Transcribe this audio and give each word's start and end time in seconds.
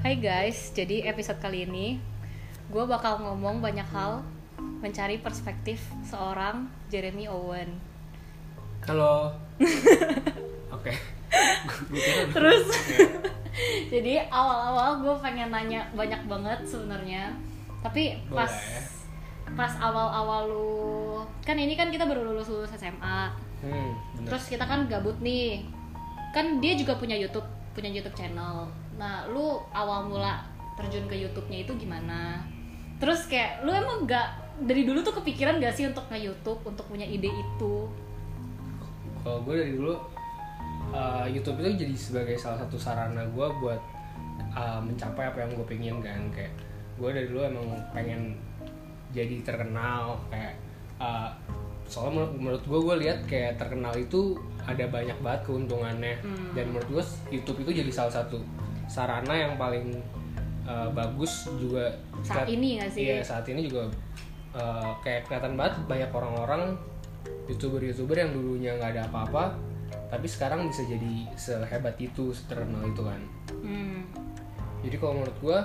Hai 0.00 0.16
guys, 0.16 0.72
jadi 0.72 1.04
episode 1.06 1.36
kali 1.38 1.68
ini 1.68 2.00
gue 2.70 2.84
bakal 2.86 3.20
ngomong 3.20 3.60
banyak 3.60 3.84
hal 3.90 4.24
mencari 4.80 5.20
perspektif 5.20 5.76
seorang 6.02 6.70
Jeremy 6.88 7.28
Owen. 7.28 7.68
Halo. 8.88 9.36
Oke. 10.76 10.92
Terus, 12.34 12.64
jadi 13.92 14.24
awal-awal 14.32 15.04
gue 15.04 15.14
pengen 15.20 15.52
nanya 15.52 15.84
banyak 15.92 16.24
banget 16.26 16.64
sebenarnya, 16.64 17.36
tapi 17.84 18.16
pas 18.32 18.48
Boleh. 18.50 19.54
pas 19.54 19.72
awal-awal 19.78 20.40
lu 20.48 20.70
kan 21.44 21.54
ini 21.54 21.74
kan 21.74 21.90
kita 21.90 22.06
baru 22.06 22.24
lulus 22.24 22.48
lulus 22.48 22.72
SMA, 22.72 23.30
Hmm, 23.60 23.92
bener. 24.16 24.24
terus 24.24 24.48
kita 24.48 24.64
kan 24.64 24.88
gabut 24.88 25.20
nih, 25.20 25.60
kan 26.32 26.64
dia 26.64 26.72
juga 26.72 26.96
punya 26.96 27.12
YouTube 27.14 27.44
punya 27.76 27.92
YouTube 27.92 28.16
channel. 28.16 28.66
Nah, 29.00 29.24
lu 29.32 29.64
awal 29.72 30.04
mula 30.12 30.44
terjun 30.76 31.08
ke 31.08 31.16
YouTube-nya 31.16 31.64
itu 31.64 31.72
gimana? 31.80 32.44
Terus 33.00 33.24
kayak 33.24 33.64
lu 33.64 33.72
emang 33.72 34.04
gak 34.04 34.28
dari 34.60 34.84
dulu 34.84 35.00
tuh 35.00 35.16
kepikiran 35.24 35.56
gak 35.56 35.72
sih 35.72 35.88
untuk 35.88 36.04
nge 36.12 36.20
YouTube 36.20 36.60
untuk 36.68 36.84
punya 36.84 37.08
ide 37.08 37.32
itu? 37.32 37.88
Kalau 39.24 39.40
gue 39.48 39.56
dari 39.56 39.72
dulu 39.72 39.96
uh, 40.92 41.24
YouTube 41.24 41.64
itu 41.64 41.88
jadi 41.88 41.96
sebagai 41.96 42.36
salah 42.36 42.60
satu 42.60 42.76
sarana 42.76 43.24
gue 43.24 43.46
buat 43.64 43.80
uh, 44.52 44.80
mencapai 44.84 45.32
apa 45.32 45.48
yang 45.48 45.50
gue 45.56 45.66
pengen 45.66 45.96
kan 46.04 46.20
kayak 46.36 46.52
gue 47.00 47.08
dari 47.08 47.26
dulu 47.32 47.40
emang 47.40 47.80
pengen 47.96 48.36
jadi 49.16 49.40
terkenal 49.40 50.20
kayak 50.28 50.54
uh, 51.00 51.32
soalnya 51.90 52.22
menurut, 52.22 52.32
menurut 52.38 52.62
gue 52.68 52.78
gue 52.86 52.96
lihat 53.08 53.18
kayak 53.26 53.58
terkenal 53.58 53.90
itu 53.98 54.38
ada 54.62 54.86
banyak 54.86 55.18
banget 55.24 55.40
keuntungannya 55.48 56.14
Hmm. 56.22 56.52
dan 56.54 56.64
menurut 56.70 56.88
gue 56.88 57.04
YouTube 57.34 57.66
itu 57.66 57.82
jadi 57.82 57.90
salah 57.90 58.12
satu 58.22 58.38
sarana 58.90 59.30
yang 59.30 59.54
paling 59.54 59.94
uh, 60.66 60.90
bagus 60.90 61.46
juga 61.62 61.94
Saat 62.26 62.50
ini 62.50 62.82
gak 62.82 62.90
sih? 62.90 63.06
Iya 63.06 63.22
saat 63.22 63.46
ini 63.46 63.70
juga 63.70 63.86
uh, 64.58 64.90
kayak 65.06 65.30
kelihatan 65.30 65.54
banget 65.54 65.74
banyak 65.86 66.10
orang-orang 66.10 66.74
youtuber-youtuber 67.46 68.18
yang 68.18 68.34
dulunya 68.34 68.74
nggak 68.78 68.98
ada 68.98 69.02
apa-apa 69.06 69.54
tapi 70.10 70.26
sekarang 70.26 70.66
bisa 70.66 70.82
jadi 70.82 71.30
sehebat 71.38 71.94
itu 72.02 72.34
terkenal 72.50 72.82
itu 72.82 73.02
kan. 73.06 73.20
Hmm. 73.62 74.02
Jadi 74.82 74.96
kalau 74.98 75.22
menurut 75.22 75.36
gua 75.38 75.58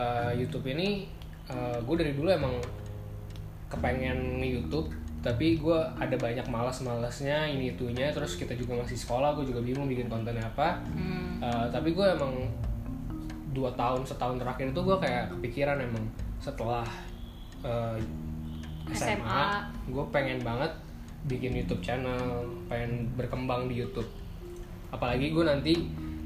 uh, 0.00 0.32
YouTube 0.32 0.64
ini 0.72 1.08
uh, 1.52 1.76
gue 1.84 1.96
dari 2.00 2.12
dulu 2.16 2.28
emang 2.32 2.56
kepengen 3.68 4.40
nge-YouTube 4.40 4.92
tapi 5.22 5.54
gua 5.54 5.86
ada 5.96 6.14
banyak 6.14 6.42
malas-malasnya 6.44 7.46
ini 7.46 7.72
itunya 7.72 8.10
terus 8.10 8.34
kita 8.34 8.52
juga 8.52 8.74
masih 8.76 8.98
sekolah 8.98 9.32
gue 9.32 9.46
juga 9.46 9.62
bingung 9.62 9.86
bikin 9.86 10.06
konten 10.06 10.34
apa 10.34 10.82
Hmm. 10.90 11.38
Uh, 11.38 11.66
tapi 11.68 11.90
gue 11.90 12.02
emang 12.04 12.34
dua 13.50 13.70
tahun 13.72 14.02
setahun 14.02 14.36
terakhir 14.36 14.66
itu 14.68 14.80
gue 14.80 14.96
kayak 14.96 15.30
kepikiran 15.30 15.78
emang 15.78 16.02
setelah 16.38 16.82
uh, 17.60 17.94
SMA, 18.90 19.14
SMA. 19.14 19.42
gue 19.86 20.04
pengen 20.10 20.38
banget 20.40 20.70
bikin 21.24 21.54
YouTube 21.54 21.78
channel 21.80 22.18
pengen 22.66 23.06
berkembang 23.14 23.66
di 23.66 23.78
YouTube 23.78 24.08
apalagi 24.88 25.30
gue 25.30 25.44
nanti 25.44 25.74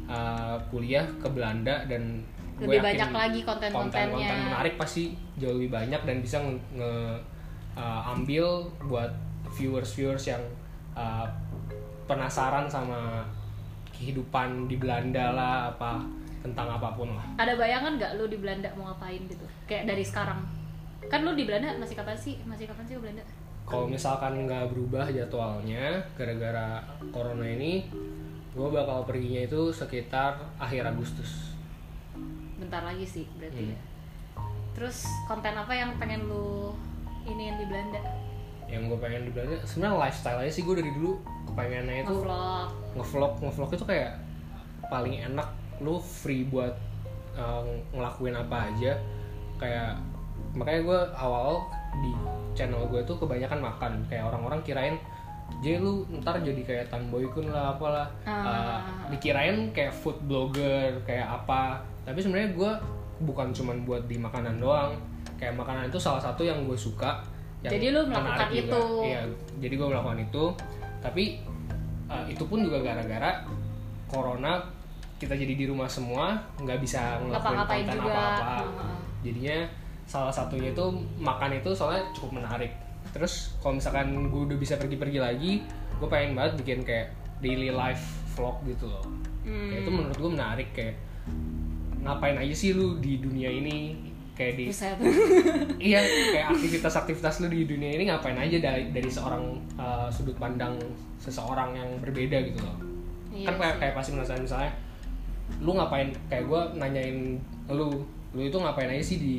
uh, 0.07 0.57
kuliah 0.67 1.05
ke 1.17 1.29
Belanda 1.29 1.85
dan 1.85 2.25
gue 2.57 2.65
Lebih 2.65 2.81
banyak 2.81 3.11
lagi 3.11 3.41
konten-kontennya. 3.43 4.09
konten-konten 4.09 4.37
menarik 4.49 4.75
pasti 4.77 5.13
jauh 5.37 5.53
lebih 5.55 5.69
banyak 5.71 6.01
dan 6.01 6.17
bisa 6.19 6.41
nge, 6.41 6.53
nge- 6.73 7.21
uh, 7.77 8.13
ambil 8.13 8.65
buat 8.89 9.13
viewers-viewers 9.53 10.27
yang 10.27 10.43
uh, 10.93 11.29
penasaran 12.05 12.67
sama 12.67 13.23
kehidupan 13.93 14.67
di 14.67 14.77
Belanda 14.77 15.33
lah 15.33 15.55
apa 15.71 16.05
tentang 16.41 16.69
apa 16.69 16.93
pun 16.93 17.11
lah 17.17 17.27
Ada 17.37 17.57
bayangan 17.57 17.97
gak 17.97 18.19
lu 18.19 18.27
di 18.27 18.39
Belanda 18.39 18.69
mau 18.77 18.91
ngapain 18.91 19.19
gitu? 19.25 19.47
Kayak 19.67 19.91
dari 19.91 20.05
sekarang. 20.05 20.41
Kan 21.07 21.23
lu 21.23 21.33
di 21.33 21.43
Belanda 21.43 21.75
masih 21.77 21.97
kapan 21.97 22.15
sih? 22.15 22.39
Masih 22.45 22.67
kapan 22.67 22.85
sih 22.87 22.95
ke 22.97 23.03
Belanda? 23.03 23.25
kalau 23.67 23.91
misalkan 23.91 24.47
nggak 24.47 24.71
berubah 24.71 25.11
jadwalnya 25.11 25.99
gara-gara 26.15 26.79
corona 27.11 27.43
ini 27.43 27.83
gue 28.55 28.69
bakal 28.71 29.03
perginya 29.03 29.43
itu 29.43 29.75
sekitar 29.75 30.39
akhir 30.55 30.87
Agustus 30.87 31.51
Bentar 32.57 32.87
lagi 32.87 33.03
sih 33.03 33.27
berarti 33.35 33.59
Hmm. 33.59 33.75
ya. 33.75 33.79
Terus 34.71 35.11
konten 35.27 35.51
apa 35.51 35.75
yang 35.75 35.99
pengen 35.99 36.31
lu 36.31 36.71
iniin 37.27 37.57
di 37.57 37.67
Belanda? 37.67 38.01
yang 38.67 38.83
gue 38.87 38.99
pengen 38.99 39.23
di 39.23 39.31
Belanda 39.31 39.63
sebenarnya 39.63 39.95
lifestyle 40.01 40.39
aja 40.39 40.51
sih 40.51 40.63
gue 40.63 40.75
dari 40.75 40.91
dulu 40.91 41.23
kepengennya 41.47 42.03
itu 42.03 42.11
Nge-vlog. 42.13 42.69
ngevlog 42.95 43.33
ngevlog 43.41 43.71
itu 43.73 43.85
kayak 43.85 44.13
paling 44.85 45.15
enak 45.21 45.49
lu 45.79 45.99
free 45.99 46.43
buat 46.45 46.75
uh, 47.33 47.63
ngelakuin 47.93 48.35
apa 48.35 48.57
aja 48.69 48.99
kayak 49.57 49.95
makanya 50.53 50.81
gue 50.83 51.01
awal 51.15 51.63
di 51.97 52.11
channel 52.53 52.87
gue 52.87 53.01
tuh 53.03 53.15
kebanyakan 53.17 53.63
makan 53.63 53.93
kayak 54.07 54.27
orang-orang 54.27 54.59
kirain 54.63 54.97
J 55.63 55.79
lu 55.79 56.03
ntar 56.17 56.43
jadi 56.43 56.59
kayak 56.59 56.91
Tanboy 56.91 57.31
Kun 57.31 57.47
lah 57.47 57.71
apalah 57.71 58.11
Uh, 58.27 58.35
Ah. 58.35 58.79
dikirain 59.07 59.71
kayak 59.71 59.95
food 59.95 60.19
blogger 60.23 60.91
kayak 61.03 61.23
apa 61.25 61.79
tapi 62.03 62.19
sebenarnya 62.19 62.51
gue 62.51 62.73
bukan 63.23 63.55
cuman 63.55 63.87
buat 63.87 64.05
di 64.05 64.19
makanan 64.19 64.59
doang 64.59 64.99
kayak 65.37 65.55
makanan 65.57 65.89
itu 65.89 65.99
salah 66.01 66.21
satu 66.21 66.43
yang 66.43 66.65
gue 66.65 66.77
suka 66.77 67.21
yang 67.65 67.73
Jadi 67.77 67.87
lu 67.93 68.01
melakukan 68.09 68.49
itu. 68.53 68.83
iya 69.05 69.21
jadi 69.59 69.75
gue 69.75 69.89
melakukan 69.89 70.19
itu. 70.21 70.45
Tapi 71.01 71.25
uh, 72.11 72.25
itu 72.29 72.45
pun 72.45 72.61
juga 72.63 72.83
gara-gara 72.85 73.45
corona 74.07 74.61
kita 75.17 75.33
jadi 75.33 75.55
di 75.57 75.65
rumah 75.65 75.89
semua 75.89 76.37
nggak 76.61 76.79
bisa 76.85 77.17
ngelakuin 77.25 77.65
konten 77.65 77.97
juga. 77.97 78.13
apa-apa. 78.13 78.87
Jadinya 79.25 79.59
salah 80.07 80.31
satunya 80.31 80.71
itu 80.71 80.85
makan 81.19 81.57
itu 81.57 81.71
soalnya 81.73 82.05
cukup 82.13 82.45
menarik. 82.45 82.73
Terus 83.11 83.57
kalau 83.65 83.81
misalkan 83.81 84.29
gue 84.29 84.43
udah 84.53 84.59
bisa 84.61 84.77
pergi-pergi 84.77 85.19
lagi 85.19 85.53
gue 85.97 86.09
pengen 86.13 86.37
banget 86.37 86.61
bikin 86.61 86.85
kayak 86.85 87.09
daily 87.41 87.73
life 87.73 88.05
vlog 88.37 88.61
gitu 88.69 88.87
loh. 88.87 89.05
Hmm. 89.47 89.71
kayak 89.71 89.87
itu 89.87 89.91
menurut 89.95 90.17
gue 90.19 90.31
menarik 90.35 90.69
kayak 90.75 90.97
ngapain 92.03 92.39
aja 92.39 92.55
sih 92.55 92.75
lu 92.75 92.99
di 92.99 93.19
dunia 93.19 93.51
ini 93.51 93.95
kayak 94.37 94.55
di 94.55 94.65
iya 95.89 96.01
kayak 96.05 96.47
aktivitas-aktivitas 96.55 97.41
lu 97.41 97.49
di 97.49 97.65
dunia 97.65 97.97
ini 97.97 98.05
ngapain 98.07 98.37
aja 98.37 98.61
dari 98.61 98.93
dari 98.93 99.09
seorang 99.09 99.43
uh, 99.75 100.07
sudut 100.13 100.37
pandang 100.37 100.77
seseorang 101.17 101.73
yang 101.73 101.89
berbeda 101.99 102.37
gitu 102.45 102.61
loh. 102.61 102.77
Iya 103.33 103.49
kan 103.49 103.55
kayak, 103.57 103.75
kayak 103.81 103.95
pasti 103.97 104.11
penasaran 104.13 104.45
misalnya 104.45 104.71
lu 105.61 105.73
ngapain 105.73 106.09
kayak 106.29 106.45
gue 106.45 106.61
nanyain 106.77 107.41
lu 107.73 107.89
lu 108.37 108.43
itu 108.45 108.59
ngapain 108.61 108.93
aja 108.93 109.01
sih 109.01 109.17
di 109.17 109.35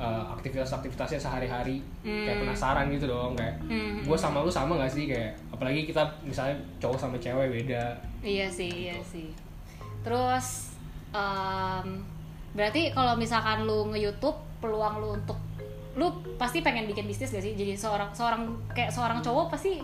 uh, 0.00 0.24
aktivitas-aktivitasnya 0.32 1.20
sehari-hari? 1.20 1.84
Kayak 2.00 2.40
Hmm. 2.40 2.42
penasaran 2.48 2.88
gitu 2.88 3.04
dong 3.04 3.36
kayak 3.36 3.60
Hmm. 3.68 4.00
gue 4.00 4.16
sama 4.16 4.40
lu 4.40 4.48
sama 4.48 4.80
gak 4.80 4.88
sih? 4.88 5.04
Kayak 5.04 5.36
apalagi 5.52 5.84
kita 5.84 6.00
misalnya 6.24 6.56
cowok 6.80 6.96
sama 6.96 7.16
cewek 7.20 7.52
beda. 7.52 7.92
Iya 8.24 8.48
sih, 8.48 8.88
iya 8.88 8.96
sih. 9.04 9.28
Terus 10.00 10.72
em, 11.12 12.00
berarti 12.52 12.90
kalau 12.90 13.14
misalkan 13.14 13.64
lu 13.64 13.88
nge-YouTube 13.88 14.36
peluang 14.58 14.98
lu 14.98 15.08
untuk 15.14 15.38
lu 15.94 16.06
pasti 16.36 16.62
pengen 16.62 16.86
bikin 16.86 17.04
bisnis 17.04 17.30
gak 17.30 17.42
sih? 17.42 17.54
Jadi 17.54 17.74
seorang 17.74 18.08
seorang 18.10 18.46
kayak 18.70 18.88
seorang 18.88 19.18
cowok 19.18 19.50
pasti 19.50 19.82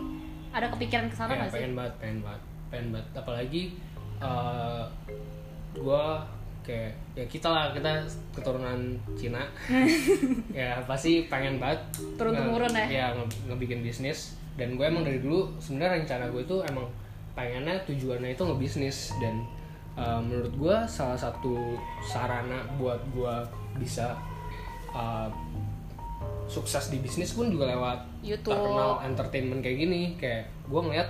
ada 0.49 0.71
kepikiran 0.71 1.05
ke 1.05 1.15
sana 1.15 1.29
kayak 1.29 1.41
gak 1.41 1.51
sih? 1.51 1.57
pengen 1.59 1.73
banget 1.75 1.93
pengen 1.99 2.17
banget 2.21 2.41
pengen 2.71 2.87
banget 2.91 3.07
apalagi 3.13 3.61
uh, 4.17 4.83
gue 5.75 6.05
kayak 6.63 6.91
ya 7.13 7.25
kita 7.27 7.45
lah 7.45 7.69
kita 7.69 8.01
keturunan 8.31 8.79
Cina 9.13 9.43
ya 10.55 10.79
pasti 10.81 11.27
pengen 11.27 11.59
banget 11.59 11.77
Turun-temurun 12.17 12.71
nge- 12.71 12.87
ya? 12.87 12.87
ya 12.89 13.07
nge- 13.13 13.51
ngebikin 13.51 13.83
bisnis 13.83 14.33
dan 14.55 14.73
gue 14.73 14.81
emang 14.81 15.03
dari 15.03 15.19
dulu 15.19 15.51
sebenarnya 15.59 16.01
rencana 16.01 16.31
gue 16.31 16.41
itu 16.41 16.57
emang 16.65 16.87
pengennya 17.35 17.75
tujuannya 17.83 18.33
itu 18.33 18.41
ngebisnis 18.41 19.11
dan 19.19 19.43
uh, 19.95 20.19
menurut 20.19 20.53
gue 20.53 20.77
salah 20.85 21.17
satu 21.17 21.75
sarana 22.03 22.63
buat 22.77 22.99
gue 23.11 23.35
bisa 23.79 24.15
uh, 24.91 25.27
sukses 26.45 26.93
di 26.93 27.01
bisnis 27.01 27.33
pun 27.33 27.49
juga 27.49 27.73
lewat 27.73 28.05
YouTube. 28.21 28.53
terkenal 28.53 29.01
entertainment 29.01 29.61
kayak 29.65 29.77
gini 29.81 30.01
kayak 30.15 30.45
gue 30.69 30.81
ngeliat 30.81 31.09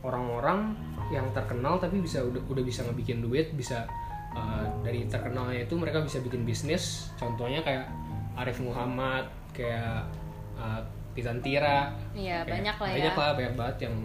orang-orang 0.00 0.72
yang 1.10 1.26
terkenal 1.34 1.82
tapi 1.82 1.98
bisa 1.98 2.22
udah 2.22 2.38
udah 2.46 2.62
bisa 2.62 2.86
ngebikin 2.86 3.18
duit 3.18 3.50
bisa 3.58 3.88
uh, 4.32 4.64
dari 4.86 5.08
terkenalnya 5.10 5.66
itu 5.66 5.74
mereka 5.74 5.98
bisa 6.04 6.22
bikin 6.22 6.46
bisnis 6.46 7.10
contohnya 7.18 7.64
kayak 7.66 7.90
Arif 8.38 8.62
Muhammad 8.62 9.26
kayak 9.50 10.06
uh, 10.54 10.78
Titan 11.18 11.42
Tira 11.42 11.90
Iya, 12.14 12.46
Kayak 12.46 12.54
banyak 12.54 12.76
lah 12.78 12.86
ya. 12.88 12.94
banyak 12.94 13.14
lah 13.18 13.30
banyak 13.34 13.54
banget 13.58 13.76
yang 13.90 13.96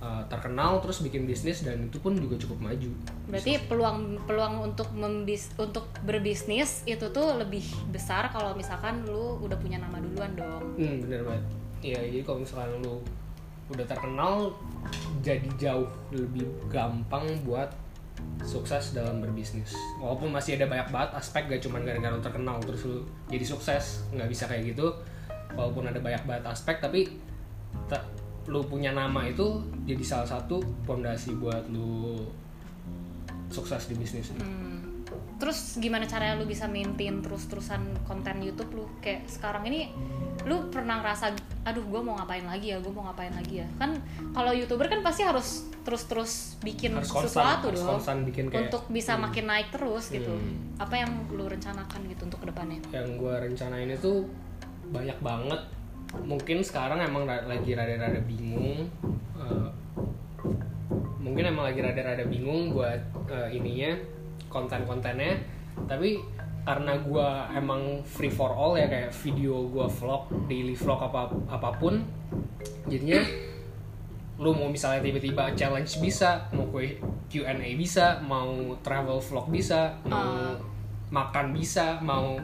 uh, 0.00 0.24
terkenal 0.26 0.80
terus 0.80 1.04
bikin 1.04 1.28
bisnis 1.28 1.62
dan 1.62 1.86
itu 1.86 2.00
pun 2.00 2.16
juga 2.16 2.40
cukup 2.40 2.58
maju 2.72 2.90
Berarti 3.30 3.52
peluang 3.70 4.18
peluang 4.26 4.54
untuk 4.72 4.90
membis 4.96 5.52
untuk 5.54 5.86
berbisnis 6.02 6.82
itu 6.88 7.06
tuh 7.14 7.38
lebih 7.38 7.62
besar 7.94 8.32
kalau 8.32 8.56
misalkan 8.58 9.06
lu 9.06 9.38
udah 9.38 9.54
punya 9.60 9.78
nama 9.78 10.02
duluan 10.02 10.34
dong. 10.34 10.64
Hmm, 10.74 11.06
bener 11.06 11.22
banget. 11.22 11.44
Iya, 11.80 12.00
jadi 12.10 12.22
kalau 12.26 12.42
misalkan 12.42 12.70
lu 12.82 12.98
udah 13.70 13.86
terkenal, 13.86 14.50
jadi 15.22 15.46
jauh 15.54 15.86
lebih 16.10 16.42
gampang 16.66 17.22
buat 17.46 17.70
sukses 18.44 18.96
dalam 18.96 19.20
berbisnis 19.20 19.72
walaupun 20.00 20.32
masih 20.32 20.56
ada 20.56 20.68
banyak 20.68 20.88
banget 20.92 21.10
aspek 21.16 21.48
gak 21.48 21.60
cuma 21.60 21.80
gara-gara 21.80 22.12
lu 22.12 22.20
terkenal 22.24 22.56
terus 22.60 22.88
lu 22.88 23.04
jadi 23.28 23.44
sukses 23.44 24.04
nggak 24.12 24.28
bisa 24.28 24.44
kayak 24.48 24.72
gitu 24.72 24.92
walaupun 25.52 25.88
ada 25.88 26.00
banyak 26.00 26.20
banget 26.24 26.44
aspek 26.48 26.80
tapi 26.80 27.08
ta- 27.88 28.04
lu 28.50 28.66
punya 28.66 28.90
nama 28.90 29.30
itu 29.30 29.62
jadi 29.86 30.02
salah 30.02 30.28
satu 30.28 30.58
fondasi 30.82 31.38
buat 31.38 31.70
lu 31.70 32.18
sukses 33.50 33.86
di 33.86 33.94
bisnis 33.94 34.34
Hmm. 34.34 35.02
Terus 35.40 35.80
gimana 35.80 36.04
caranya 36.04 36.36
lu 36.36 36.44
bisa 36.44 36.68
maintain 36.68 37.24
terus-terusan 37.24 38.04
konten 38.04 38.44
YouTube 38.44 38.76
lu? 38.76 38.84
Kayak 39.00 39.24
sekarang 39.26 39.64
ini 39.66 39.88
lu 40.44 40.68
pernah 40.68 41.00
ngerasa 41.00 41.32
aduh 41.64 41.80
gue 41.80 42.00
mau 42.04 42.14
ngapain 42.20 42.44
lagi 42.44 42.76
ya, 42.76 42.78
gue 42.78 42.92
mau 42.92 43.08
ngapain 43.08 43.32
lagi 43.32 43.64
ya. 43.64 43.68
Kan 43.80 43.96
kalau 44.36 44.52
YouTuber 44.52 44.86
kan 44.86 45.00
pasti 45.00 45.24
harus 45.24 45.66
terus-terus 45.80 46.60
bikin 46.60 46.92
harus 46.92 47.08
sesuatu 47.08 47.72
harus 47.72 47.80
dong. 47.80 47.88
konstan 47.96 48.22
bikin 48.28 48.52
kayak 48.52 48.68
Untuk 48.68 48.84
bisa 48.92 49.16
makin 49.16 49.48
naik 49.48 49.72
terus 49.72 50.12
gitu. 50.12 50.30
Hmm. 50.30 50.76
Apa 50.76 51.00
yang 51.00 51.10
lu 51.32 51.48
rencanakan 51.48 52.00
gitu 52.06 52.22
untuk 52.28 52.44
ke 52.44 52.46
depannya? 52.52 52.78
yang 52.92 53.16
gue 53.16 53.34
rencanain 53.34 53.90
itu 53.90 54.28
banyak 54.92 55.18
banget 55.24 55.60
mungkin 56.18 56.58
sekarang 56.66 56.98
emang 57.02 57.26
lagi 57.26 57.74
rada-rada 57.78 58.18
bingung 58.26 58.90
eh, 59.38 59.68
mungkin 61.22 61.44
emang 61.46 61.70
lagi 61.70 61.80
rada-rada 61.82 62.26
bingung 62.26 62.74
buat 62.74 63.00
eh, 63.30 63.48
ininya 63.54 63.94
konten-kontennya. 64.50 65.38
Tapi 65.86 66.18
karena 66.66 66.92
gue 67.00 67.28
emang 67.56 68.04
free 68.04 68.28
for 68.28 68.52
all 68.52 68.76
ya 68.76 68.84
kayak 68.90 69.14
video 69.24 69.64
gue 69.70 69.86
vlog 69.88 70.28
daily 70.44 70.76
vlog 70.76 71.00
apa 71.08 71.32
apa 71.48 71.70
pun 71.80 72.04
jadinya 72.84 73.24
lu 74.40 74.52
mau 74.52 74.68
misalnya 74.68 75.00
tiba-tiba 75.00 75.56
challenge 75.56 76.00
bisa 76.04 76.48
mau 76.52 76.68
kue 76.68 77.00
Q&A 77.32 77.76
bisa 77.80 78.20
mau 78.24 78.76
travel 78.84 79.20
vlog 79.24 79.48
bisa 79.48 79.96
mau 80.04 80.56
makan 81.08 81.46
bisa 81.56 81.96
mau 82.04 82.36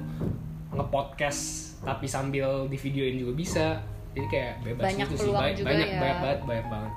ngepodcast 0.75 1.43
tapi 1.85 2.07
sambil 2.09 2.67
di 2.67 2.75
videoin 2.75 3.17
juga 3.21 3.33
bisa 3.37 3.67
jadi 4.17 4.27
kayak 4.33 4.53
bebas 4.65 4.85
Banyak 4.91 5.07
gitu 5.13 5.17
sih 5.29 5.33
Ba- 5.33 5.53
juga 5.53 5.69
banyak 5.71 5.89
ya. 5.93 6.01
banyak 6.01 6.19
banget 6.19 6.41
banyak 6.49 6.67
banget 6.73 6.93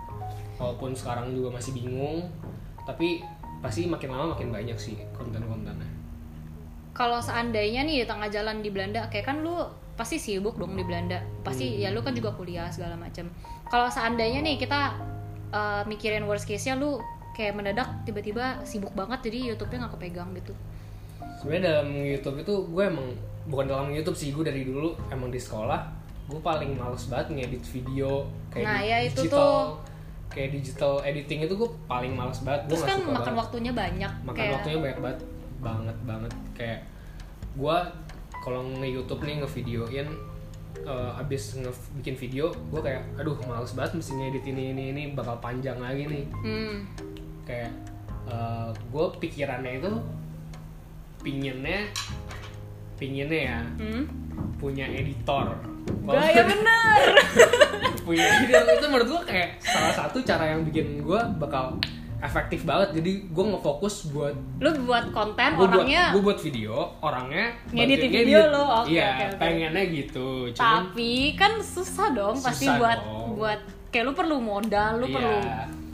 walaupun 0.56 0.92
sekarang 0.96 1.26
juga 1.36 1.50
masih 1.56 1.72
bingung 1.76 2.26
tapi 2.88 3.22
pasti 3.60 3.86
makin 3.86 4.10
lama 4.16 4.34
makin 4.34 4.50
banyak 4.50 4.78
sih 4.80 4.96
konten-kontennya 5.14 6.00
Kalau 6.90 7.24
seandainya 7.24 7.88
nih 7.88 8.04
di 8.04 8.06
tengah 8.12 8.28
jalan 8.28 8.60
di 8.60 8.76
Belanda, 8.76 9.08
kayak 9.08 9.32
kan 9.32 9.40
lu 9.40 9.56
pasti 9.96 10.20
sibuk 10.20 10.60
dong 10.60 10.76
di 10.76 10.84
Belanda. 10.84 11.24
Pasti 11.48 11.80
ya 11.80 11.96
lu 11.96 12.04
kan 12.04 12.12
juga 12.12 12.36
kuliah 12.36 12.68
segala 12.68 13.00
macam. 13.00 13.32
Kalau 13.72 13.88
seandainya 13.88 14.44
nih 14.44 14.60
kita 14.60 15.00
uh, 15.56 15.88
mikirin 15.88 16.28
worst 16.28 16.44
case-nya 16.44 16.76
lu 16.76 17.00
kayak 17.32 17.56
mendadak 17.56 17.88
tiba-tiba 18.04 18.60
sibuk 18.68 18.92
banget 19.00 19.32
jadi 19.32 19.54
YouTube-nya 19.54 19.88
nggak 19.88 19.94
kepegang 19.96 20.30
gitu. 20.36 20.52
sebenarnya 21.40 21.64
dalam 21.72 21.88
YouTube 21.96 22.38
itu 22.44 22.54
gue 22.68 22.84
emang 22.84 23.08
bukan 23.50 23.66
dalam 23.66 23.90
YouTube 23.90 24.14
sih 24.14 24.30
gue 24.30 24.42
dari 24.42 24.62
dulu 24.62 24.94
emang 25.08 25.28
di 25.28 25.38
sekolah 25.38 25.82
gue 26.26 26.38
paling 26.40 26.74
males 26.74 27.04
banget 27.06 27.28
ngedit 27.34 27.66
video 27.68 28.22
kayak 28.48 28.64
Nah, 28.64 28.78
di- 28.78 28.88
ya 28.88 28.98
itu 29.02 29.18
digital 29.20 29.42
tuh. 29.42 29.66
kayak 30.30 30.50
digital 30.54 30.94
editing 31.02 31.40
itu 31.42 31.54
gue 31.56 31.70
paling 31.84 32.14
males 32.14 32.38
banget 32.40 32.70
Terus 32.70 32.84
kan 32.84 32.98
makan 33.02 33.18
banget. 33.26 33.34
waktunya 33.36 33.72
banyak 33.74 34.12
makan 34.24 34.36
kayak 34.36 34.54
waktunya 34.54 34.78
banyak 34.80 35.00
banget 35.00 35.20
banget 35.60 35.98
banget. 36.04 36.32
Kayak 36.54 36.80
gue 37.52 37.78
kalau 38.40 38.62
nge 38.72 38.88
YouTube 38.88 39.22
nih 39.22 39.36
ngevideoin 39.40 40.08
eh, 40.80 41.12
abis 41.18 41.58
nge 41.58 41.72
bikin 41.98 42.14
video 42.16 42.48
gue 42.70 42.80
kayak 42.80 43.02
aduh 43.16 43.34
males 43.44 43.74
banget 43.74 43.98
mesti 43.98 44.12
ngedit 44.14 44.46
ini 44.48 44.64
ini 44.70 44.84
ini 44.92 45.04
bakal 45.12 45.36
panjang 45.40 45.76
lagi 45.76 46.06
nih. 46.06 46.24
Hmm, 46.40 46.76
kayak 47.44 47.74
gue 48.86 49.06
pikirannya 49.18 49.82
itu 49.82 49.90
pinginnya 51.20 51.90
pinginnya 53.00 53.42
ya 53.56 53.60
hmm. 53.80 54.04
punya 54.60 54.86
editor 54.86 55.56
Gaya 56.06 56.46
bener. 56.46 57.02
punya 58.06 58.24
editor 58.38 58.62
itu 58.68 58.88
menurut 58.92 59.08
gue 59.10 59.22
kayak 59.34 59.58
salah 59.62 59.94
satu 59.96 60.22
cara 60.22 60.54
yang 60.54 60.62
bikin 60.68 61.02
gue 61.02 61.22
bakal 61.42 61.80
efektif 62.20 62.68
banget 62.68 63.00
jadi 63.00 63.12
gue 63.32 63.46
ngefokus 63.56 64.12
buat 64.12 64.36
Lu 64.60 64.70
buat 64.84 65.10
konten 65.16 65.56
buat 65.56 65.72
orangnya 65.72 66.12
gue 66.12 66.22
buat 66.22 66.40
video 66.44 66.92
orangnya 67.00 67.56
bantuin 67.72 67.96
video 67.96 68.40
ngedit. 68.44 68.54
lo, 68.54 68.64
oke, 68.84 68.88
iya 68.92 69.08
oke, 69.08 69.24
oke. 69.24 69.38
pengennya 69.40 69.84
gitu 69.88 70.28
cuman 70.52 70.68
tapi 70.92 71.12
kan 71.40 71.54
susah 71.64 72.08
dong 72.12 72.36
pasti 72.44 72.68
Susah 72.68 72.76
buat 72.78 73.00
dong. 73.00 73.28
buat 73.40 73.60
kayak 73.90 74.04
lu 74.06 74.14
perlu 74.14 74.38
modal, 74.38 74.92
lu 75.02 75.06
Iya. 75.10 75.16
perlu 75.18 75.34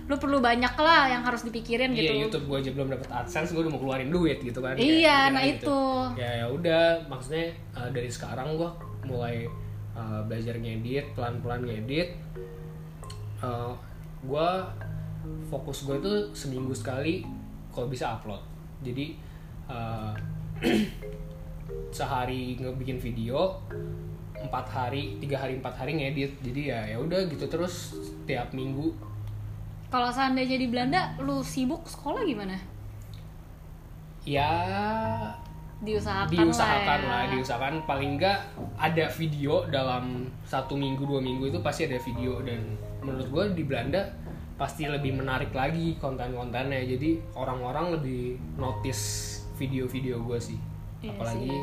lu 0.06 0.16
perlu 0.16 0.38
banyak 0.38 0.74
lah 0.78 1.10
yang 1.10 1.25
harus 1.25 1.42
dipikirin 1.42 1.90
iya 1.92 2.13
gitu. 2.13 2.30
YouTube 2.30 2.46
gue 2.46 2.57
aja 2.62 2.72
belum 2.78 2.88
dapet 2.94 3.10
adsense 3.10 3.50
gue 3.52 3.62
udah 3.66 3.74
mau 3.74 3.81
keluarin 3.81 4.13
duit 4.13 4.38
gitu 4.38 4.62
kan 4.62 4.78
Iya, 4.78 5.30
Kayak 5.30 5.34
nah 5.34 5.44
gitu. 5.44 5.57
itu. 5.57 5.80
ya 6.22 6.30
ya 6.40 6.48
udah 6.48 6.84
maksudnya 7.10 7.46
uh, 7.74 7.90
dari 7.90 8.06
sekarang 8.06 8.54
gue 8.54 8.69
mulai 9.04 9.50
uh, 9.94 10.22
belajar 10.24 10.54
ngedit 10.56 11.10
pelan 11.13 11.42
pelan 11.42 11.66
ngedit 11.66 12.13
uh, 13.42 13.74
gue 14.22 14.50
fokus 15.50 15.86
gue 15.86 15.98
itu 15.98 16.13
seminggu 16.38 16.69
sekali 16.72 17.25
kalau 17.74 17.90
bisa 17.90 18.13
upload 18.13 18.42
jadi 18.86 19.18
uh, 19.66 20.13
sehari 21.90 22.56
ngebikin 22.56 23.01
video 23.01 23.58
empat 24.38 24.66
hari 24.69 25.18
tiga 25.18 25.42
hari 25.42 25.58
empat 25.58 25.74
hari 25.74 25.98
ngedit 25.98 26.38
jadi 26.46 26.62
ya 26.62 26.80
ya 26.94 26.98
udah 27.01 27.25
gitu 27.25 27.50
terus 27.50 27.98
tiap 28.30 28.54
minggu 28.54 28.94
Kalau 29.90 30.10
seandainya 30.10 30.58
di 30.58 30.68
Belanda 30.68 31.14
lu 31.22 31.42
sibuk 31.46 31.86
sekolah 31.86 32.26
gimana? 32.26 32.76
ya 34.26 34.50
Diusahakan, 35.86 36.34
diusahakan 36.34 37.00
lah, 37.06 37.10
lah, 37.14 37.22
ya. 37.30 37.32
diusahakan 37.38 37.76
paling 37.86 38.18
enggak 38.18 38.42
ada 38.80 39.06
video 39.14 39.70
dalam 39.70 40.34
satu 40.42 40.74
minggu 40.74 41.06
dua 41.06 41.22
minggu 41.22 41.54
itu 41.54 41.60
pasti 41.62 41.86
ada 41.86 42.02
video 42.02 42.42
dan 42.42 42.74
menurut 43.06 43.28
gue 43.30 43.44
di 43.62 43.64
Belanda 43.70 44.02
pasti 44.58 44.90
lebih 44.90 45.14
menarik 45.14 45.54
lagi 45.54 46.00
konten-kontennya 46.02 46.82
jadi 46.90 47.22
orang-orang 47.38 48.02
lebih 48.02 48.40
notice 48.58 49.04
video-video 49.62 50.26
gue 50.26 50.40
sih 50.42 50.58
Iya 51.06 51.12
apalagi 51.12 51.54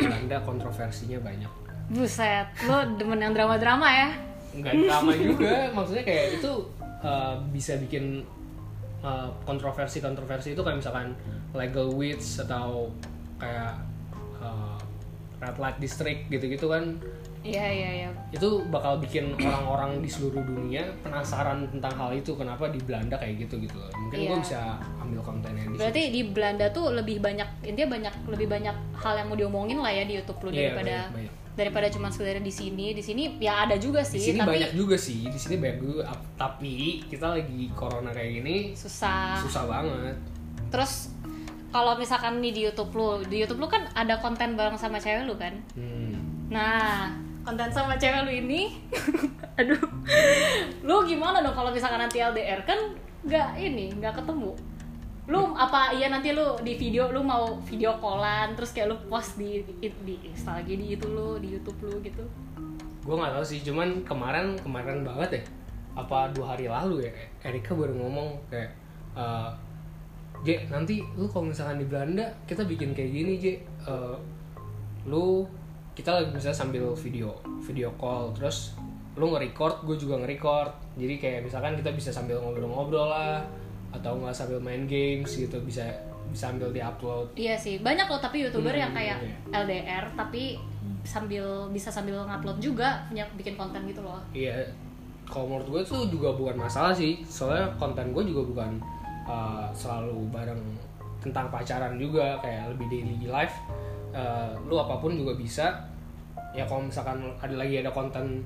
Belanda 0.00 0.36
kontroversinya 0.42 1.22
banyak 1.22 1.52
Buset, 1.92 2.48
lu 2.66 2.96
demen 2.98 3.20
yang 3.20 3.36
drama-drama 3.36 3.84
ya? 3.86 4.10
nggak 4.52 4.74
drama 4.84 5.12
juga 5.16 5.54
maksudnya 5.76 6.04
kayak 6.04 6.40
itu 6.40 6.52
uh, 7.02 7.36
bisa 7.50 7.76
bikin 7.78 8.22
uh, 9.02 9.28
kontroversi-kontroversi 9.44 10.54
itu 10.54 10.62
kayak 10.62 10.78
misalkan 10.80 11.12
legal 11.52 11.90
wits 11.92 12.40
atau 12.40 12.88
kayak 13.36 13.76
uh, 14.40 14.78
red 15.42 15.56
light 15.58 15.78
district 15.82 16.30
gitu-gitu 16.30 16.70
kan 16.70 16.96
Iya, 17.42 17.66
iya, 17.74 17.90
iya. 18.06 18.08
itu 18.30 18.62
bakal 18.70 19.02
bikin 19.02 19.34
orang-orang 19.34 19.98
di 19.98 20.06
seluruh 20.06 20.46
dunia 20.46 20.86
penasaran 21.02 21.66
tentang 21.74 21.90
hal 21.98 22.14
itu 22.14 22.38
kenapa 22.38 22.70
di 22.70 22.78
Belanda 22.78 23.18
kayak 23.18 23.34
gitu 23.42 23.58
gitu 23.66 23.82
mungkin 23.98 24.18
gue 24.22 24.30
Iya. 24.30 24.38
bisa 24.46 24.60
ambil 25.02 25.20
kontennya 25.26 25.66
di 25.66 25.74
Berarti 25.74 26.02
di 26.14 26.22
Belanda 26.30 26.70
tuh 26.70 26.94
lebih 26.94 27.18
banyak 27.18 27.66
intinya 27.66 27.98
banyak 27.98 28.14
lebih 28.30 28.46
banyak 28.46 28.76
hal 28.94 29.14
yang 29.18 29.26
mau 29.26 29.34
diomongin 29.34 29.82
lah 29.82 29.90
ya 29.90 30.06
di 30.06 30.22
YouTube 30.22 30.38
lu 30.38 30.50
Iya, 30.54 30.70
daripada 30.70 30.94
banyak, 31.10 31.14
banyak. 31.18 31.34
Daripada 31.52 31.86
cuma 31.88 32.08
sekedar 32.08 32.40
di 32.40 32.48
sini. 32.48 32.92
Di 32.92 33.00
sini 33.00 33.36
ya 33.36 33.64
ada 33.64 33.76
juga 33.76 34.00
di 34.00 34.16
sih, 34.16 34.32
sini 34.32 34.38
tapi 34.40 34.56
banyak 34.56 34.72
juga 34.72 34.96
sih 34.96 35.24
di 35.24 35.36
sini 35.36 35.60
banyak 35.60 35.78
juga 35.78 36.02
ap- 36.08 36.28
tapi 36.34 37.04
kita 37.06 37.36
lagi 37.36 37.68
corona 37.72 38.08
kayak 38.10 38.40
gini 38.40 38.56
susah. 38.72 39.36
susah 39.40 39.64
banget 39.66 40.16
Terus 40.72 41.12
kalau 41.68 41.96
misalkan 41.96 42.40
nih 42.40 42.52
di 42.52 42.60
YouTube 42.64 42.92
lu, 42.92 43.20
di 43.24 43.40
YouTube 43.40 43.60
lu 43.60 43.68
kan 43.68 43.88
ada 43.92 44.20
konten 44.20 44.56
bareng 44.56 44.76
sama 44.76 44.96
cewek 44.96 45.24
lu 45.24 45.36
kan? 45.36 45.56
hmm. 45.72 46.48
Nah, 46.48 47.08
konten 47.44 47.72
sama 47.72 47.96
cewek 47.96 48.24
lu 48.24 48.32
ini, 48.44 48.76
aduh, 49.60 49.80
lu 50.84 50.96
gimana 51.04 51.40
dong 51.40 51.56
kalau 51.56 51.72
misalkan 51.72 52.00
nanti 52.00 52.20
LDR 52.20 52.60
kan 52.64 52.76
nggak 53.24 53.56
ini, 53.56 53.88
nggak 53.96 54.20
ketemu. 54.20 54.52
Lu 55.30 55.54
apa 55.54 55.94
iya 55.94 56.10
nanti 56.10 56.34
lu 56.34 56.58
di 56.66 56.74
video 56.74 57.14
lu 57.14 57.22
mau 57.22 57.54
video 57.62 57.94
callan 58.02 58.58
terus 58.58 58.74
kayak 58.74 58.90
lu 58.90 58.96
post 59.06 59.38
di 59.38 59.62
di, 59.78 59.86
di 60.02 60.16
lagi 60.42 60.74
di 60.74 60.98
itu 60.98 61.06
lu 61.06 61.38
di 61.38 61.54
YouTube 61.54 61.78
lu 61.86 62.02
gitu. 62.02 62.24
gue 63.02 63.18
nggak 63.18 63.34
tahu 63.34 63.42
sih 63.42 63.58
cuman 63.66 64.06
kemarin 64.06 64.54
kemarin 64.58 65.02
banget 65.06 65.38
ya. 65.38 65.42
Apa 65.98 66.30
dua 66.34 66.54
hari 66.54 66.66
lalu 66.70 67.06
ya 67.06 67.12
Erika 67.46 67.74
baru 67.74 67.94
ngomong 67.98 68.38
kayak 68.50 68.70
eh 69.14 69.50
J 70.42 70.66
nanti 70.74 70.98
lu 71.14 71.30
kalau 71.30 71.50
misalkan 71.50 71.78
di 71.78 71.86
Belanda 71.86 72.26
kita 72.46 72.66
bikin 72.66 72.90
kayak 72.90 73.10
gini 73.14 73.32
J. 73.38 73.46
Eh, 73.86 74.16
lu 75.06 75.46
kita 75.94 76.18
lagi 76.18 76.30
misalnya 76.34 76.58
sambil 76.58 76.84
video 76.98 77.30
video 77.62 77.94
call 77.94 78.34
terus 78.34 78.74
lu 79.14 79.28
nge-record 79.30 79.86
gue 79.86 79.96
juga 79.98 80.18
nge-record. 80.24 80.98
Jadi 80.98 81.14
kayak 81.20 81.40
misalkan 81.46 81.78
kita 81.78 81.94
bisa 81.94 82.10
sambil 82.10 82.42
ngobrol-ngobrol 82.42 83.06
lah 83.06 83.44
atau 83.92 84.18
nggak 84.18 84.34
sambil 84.34 84.58
main 84.58 84.88
games 84.88 85.28
gitu 85.36 85.60
bisa 85.62 85.84
bisa 86.32 86.48
sambil 86.48 86.72
di-upload. 86.72 87.36
Iya 87.36 87.54
sih, 87.60 87.84
banyak 87.84 88.08
loh 88.08 88.16
tapi 88.16 88.48
youtuber 88.48 88.72
Hmm, 88.72 88.82
yang 88.88 88.92
kayak 88.96 89.18
iya. 89.20 89.36
LDR 89.52 90.04
tapi 90.16 90.56
sambil 91.04 91.68
bisa 91.68 91.92
sambil 91.92 92.24
ngupload 92.24 92.56
juga 92.62 93.04
punya 93.10 93.28
bikin 93.36 93.54
konten 93.58 93.84
gitu 93.84 94.00
loh. 94.00 94.16
Iya, 94.32 94.64
kalau 95.28 95.50
menurut 95.50 95.68
gue 95.68 95.80
itu 95.84 95.96
juga 96.08 96.32
bukan 96.32 96.56
masalah 96.56 96.94
sih, 96.96 97.20
soalnya 97.26 97.68
konten 97.76 98.16
gue 98.16 98.24
juga 98.24 98.42
bukan 98.48 98.72
uh, 99.28 99.68
selalu 99.76 100.30
bareng 100.32 100.62
tentang 101.20 101.52
pacaran 101.52 102.00
juga 102.00 102.38
kayak 102.40 102.74
lebih 102.74 102.86
daily 102.88 103.28
life. 103.28 103.54
Uh, 104.12 104.56
lu 104.68 104.80
apa 104.80 104.96
pun 104.98 105.12
juga 105.12 105.36
bisa. 105.36 105.84
Ya 106.52 106.64
kalau 106.68 106.84
misalkan 106.84 107.20
ada 107.40 107.54
lagi 107.56 107.80
ada 107.80 107.88
konten 107.88 108.44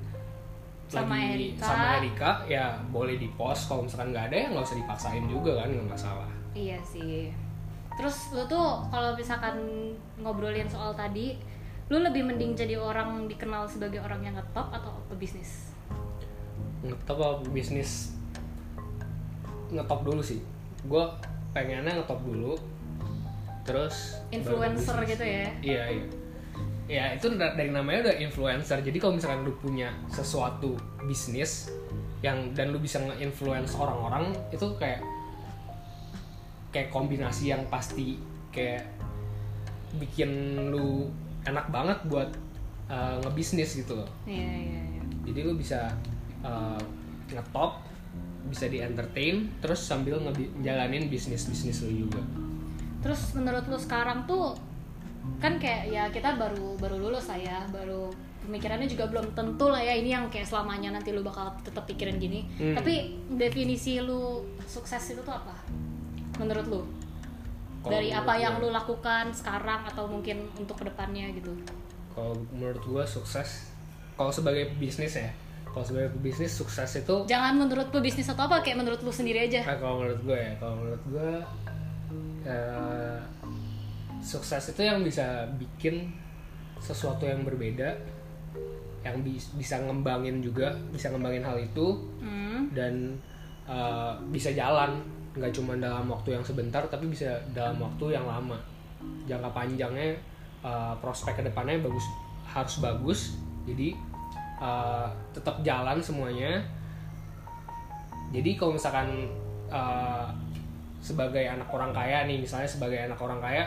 Sama 0.87 1.15
lagi 1.19 1.51
Erika. 1.51 1.65
sama 1.67 1.87
Erika 1.99 2.31
ya 2.47 2.65
boleh 2.89 3.19
di 3.19 3.27
post 3.35 3.67
kalau 3.67 3.83
misalkan 3.83 4.15
nggak 4.15 4.31
ada 4.31 4.35
ya 4.35 4.47
nggak 4.55 4.65
usah 4.65 4.77
dipaksain 4.79 5.25
juga 5.27 5.51
kan 5.59 5.67
nggak 5.69 5.89
masalah 5.91 6.29
Iya 6.57 6.79
sih. 6.81 7.29
Terus 7.99 8.33
lu 8.33 8.41
tuh 8.49 8.81
kalau 8.89 9.13
misalkan 9.13 9.53
ngobrolin 10.17 10.65
soal 10.65 10.89
tadi, 10.97 11.37
lu 11.85 12.01
lebih 12.01 12.25
mending 12.25 12.57
jadi 12.57 12.81
orang 12.81 13.29
dikenal 13.29 13.69
sebagai 13.69 14.01
orang 14.01 14.25
yang 14.25 14.33
ngetop 14.33 14.73
atau 14.73 14.97
pebisnis? 15.13 15.77
ngetop 16.85 17.17
apa 17.17 17.49
bisnis 17.49 18.13
ngetop 19.73 20.05
dulu 20.05 20.21
sih 20.21 20.39
gue 20.85 21.03
pengennya 21.51 21.99
ngetop 21.99 22.21
dulu 22.21 22.53
terus 23.67 24.21
Influencer 24.31 24.95
gitu 25.03 25.25
ya? 25.25 25.49
iya 25.59 25.83
iya 25.91 26.05
ya 26.87 27.11
itu 27.13 27.27
da- 27.35 27.53
dari 27.53 27.69
namanya 27.69 28.09
udah 28.09 28.15
influencer. 28.23 28.79
Jadi 28.79 28.97
kalau 28.97 29.19
misalkan 29.19 29.43
lu 29.43 29.53
punya 29.59 29.91
sesuatu 30.07 30.73
bisnis 31.03 31.67
yang 32.23 32.55
dan 32.55 32.73
lu 32.73 32.79
bisa 32.79 32.97
nge-influence 33.03 33.75
orang-orang 33.77 34.33
itu 34.49 34.65
kayak 34.79 35.03
kayak 36.71 36.89
kombinasi 36.89 37.51
yang 37.51 37.67
pasti. 37.67 38.17
Kayak 38.55 38.87
bikin 39.99 40.31
lu 40.71 41.11
enak 41.45 41.71
banget 41.71 41.99
buat 42.07 42.29
uh, 42.91 43.19
ngebisnis 43.23 43.83
gitu 43.83 43.95
loh. 43.95 44.09
Iya 44.27 44.47
iya 44.47 44.81
iya. 44.97 45.03
jadi 45.27 45.39
lu 45.47 45.53
bisa 45.59 45.91
uh, 46.43 46.79
ngetop 47.31 47.83
bisa 48.47 48.71
di 48.71 48.79
entertain 48.79 49.51
terus 49.59 49.83
sambil 49.83 50.23
ngejalanin 50.23 51.11
bisnis 51.11 51.47
bisnis 51.51 51.83
lu 51.83 52.07
juga. 52.07 52.23
Terus 53.03 53.35
menurut 53.35 53.67
lu 53.67 53.75
sekarang 53.79 54.23
tuh 54.23 54.55
kan 55.37 55.55
kayak 55.55 55.83
ya 55.87 56.03
kita 56.07 56.33
baru 56.33 56.75
baru 56.75 56.97
lulus 56.99 57.27
lah 57.27 57.37
ya, 57.37 57.59
baru 57.67 58.09
pemikirannya 58.41 58.85
juga 58.85 59.05
belum 59.05 59.31
tentu 59.31 59.67
lah 59.67 59.79
ya 59.79 59.93
ini 59.93 60.09
yang 60.09 60.25
kayak 60.27 60.45
selamanya 60.45 60.91
nanti 60.91 61.11
lu 61.11 61.21
bakal 61.21 61.47
tetap 61.61 61.83
pikirin 61.85 62.15
gini. 62.15 62.47
Hmm. 62.55 62.73
Tapi 62.73 62.93
definisi 63.31 63.99
lu 63.99 64.39
sukses 64.63 65.03
itu 65.09 65.19
tuh 65.19 65.33
apa? 65.33 65.53
Menurut 66.37 66.65
lu? 66.65 66.81
Kalau 67.77 67.93
Dari 67.93 68.09
apa 68.09 68.25
gua- 68.29 68.39
yang 68.39 68.53
lu 68.57 68.69
lakukan 68.69 69.29
sekarang 69.31 69.85
atau 69.85 70.05
mungkin 70.05 70.47
untuk 70.55 70.75
ke 70.75 70.85
depannya 70.85 71.29
gitu? 71.31 71.53
kalau 72.09 72.33
menurut 72.49 72.81
gua 72.81 73.05
sukses 73.05 73.69
kalau 74.11 74.33
sebagai 74.33 74.73
bisnis 74.75 75.13
ya 75.15 75.29
kalau 75.63 75.85
sebagai 75.85 76.17
bisnis 76.17 76.49
sukses 76.49 76.89
itu 76.97 77.15
Jangan 77.25 77.53
menurut 77.55 77.87
lu 77.87 78.01
bisnis 78.01 78.25
atau 78.25 78.43
apa, 78.43 78.57
kayak 78.59 78.73
menurut 78.75 78.97
lu 78.99 79.13
sendiri 79.13 79.45
aja. 79.45 79.61
nah, 79.63 79.77
kalau 79.77 80.01
menurut 80.01 80.25
gue 80.25 80.33
ya 80.35 80.51
kalau 80.57 80.75
menurut 80.75 81.03
gue 81.07 81.29
eh, 82.43 83.16
sukses 84.19 84.73
itu 84.73 84.81
yang 84.83 85.01
bisa 85.01 85.45
bikin 85.55 86.11
sesuatu 86.77 87.25
yang 87.25 87.41
berbeda 87.41 87.95
yang 89.01 89.23
bis- 89.23 89.53
bisa 89.55 89.79
ngembangin 89.79 90.43
juga 90.43 90.73
bisa 90.91 91.09
ngembangin 91.13 91.45
hal 91.45 91.57
itu 91.57 91.95
Hmm. 92.19 92.67
dan 92.73 93.15
uh, 93.69 94.17
bisa 94.33 94.51
jalan. 94.51 94.99
Nggak 95.37 95.53
cuma 95.53 95.77
dalam 95.77 96.09
waktu 96.09 96.33
yang 96.33 96.43
sebentar 96.43 96.81
tapi 96.89 97.07
bisa 97.07 97.37
dalam 97.53 97.77
waktu 97.77 98.17
yang 98.17 98.25
lama. 98.25 98.57
Jangka 99.29 99.53
panjangnya 99.53 100.17
uh, 100.65 100.97
prospek 100.97 101.39
ke 101.39 101.43
depannya 101.45 101.77
bagus 101.79 102.03
harus 102.49 102.81
bagus. 102.81 103.19
Jadi 103.69 103.93
uh, 104.57 105.07
tetap 105.31 105.61
jalan 105.61 106.01
semuanya. 106.01 106.59
Jadi 108.33 108.59
kalau 108.59 108.75
misalkan 108.75 109.29
uh, 109.71 110.27
sebagai 110.99 111.45
anak 111.47 111.69
orang 111.71 111.93
kaya 111.95 112.25
nih 112.27 112.41
misalnya 112.41 112.67
sebagai 112.67 112.97
anak 113.07 113.21
orang 113.21 113.39
kaya 113.39 113.63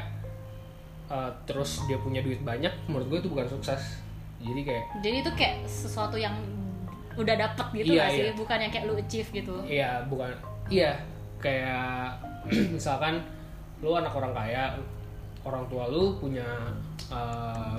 uh, 1.10 1.30
terus 1.44 1.82
dia 1.90 1.98
punya 1.98 2.22
duit 2.22 2.40
banyak 2.40 2.72
menurut 2.86 3.06
gue 3.10 3.18
itu 3.26 3.28
bukan 3.28 3.46
sukses 3.50 4.00
jadi 4.40 4.60
kayak 4.64 4.84
Jadi 5.04 5.16
itu 5.20 5.30
kayak 5.36 5.56
sesuatu 5.68 6.16
yang 6.16 6.32
udah 7.20 7.34
dapet 7.36 7.66
gitu 7.76 7.92
Iya, 7.92 8.04
gak 8.08 8.10
sih? 8.16 8.22
iya. 8.24 8.32
Bukan 8.32 8.56
yang 8.56 8.72
kayak 8.72 8.84
lu 8.88 8.94
achieve 8.96 9.28
gitu. 9.28 9.54
Iya, 9.68 9.90
bukan. 10.08 10.30
Iya, 10.72 10.92
kayak 11.36 12.16
misalkan 12.76 13.20
lu 13.84 13.92
anak 13.92 14.12
orang 14.16 14.32
kaya, 14.32 14.72
orang 15.44 15.64
tua 15.68 15.88
lu 15.92 16.16
punya 16.16 16.46
uh, 17.12 17.76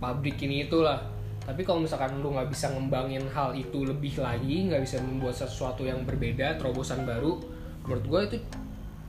pabrik 0.00 0.40
ini 0.40 0.64
itulah. 0.64 0.96
Tapi 1.44 1.60
kalau 1.64 1.84
misalkan 1.84 2.20
lu 2.20 2.32
nggak 2.32 2.48
bisa 2.52 2.72
ngembangin 2.72 3.24
hal 3.32 3.52
itu 3.52 3.84
lebih 3.84 4.16
lagi, 4.16 4.70
nggak 4.70 4.80
bisa 4.80 4.96
membuat 5.04 5.36
sesuatu 5.36 5.84
yang 5.84 6.04
berbeda, 6.08 6.56
terobosan 6.56 7.04
baru, 7.04 7.36
menurut 7.84 8.04
gue 8.06 8.20
itu 8.32 8.36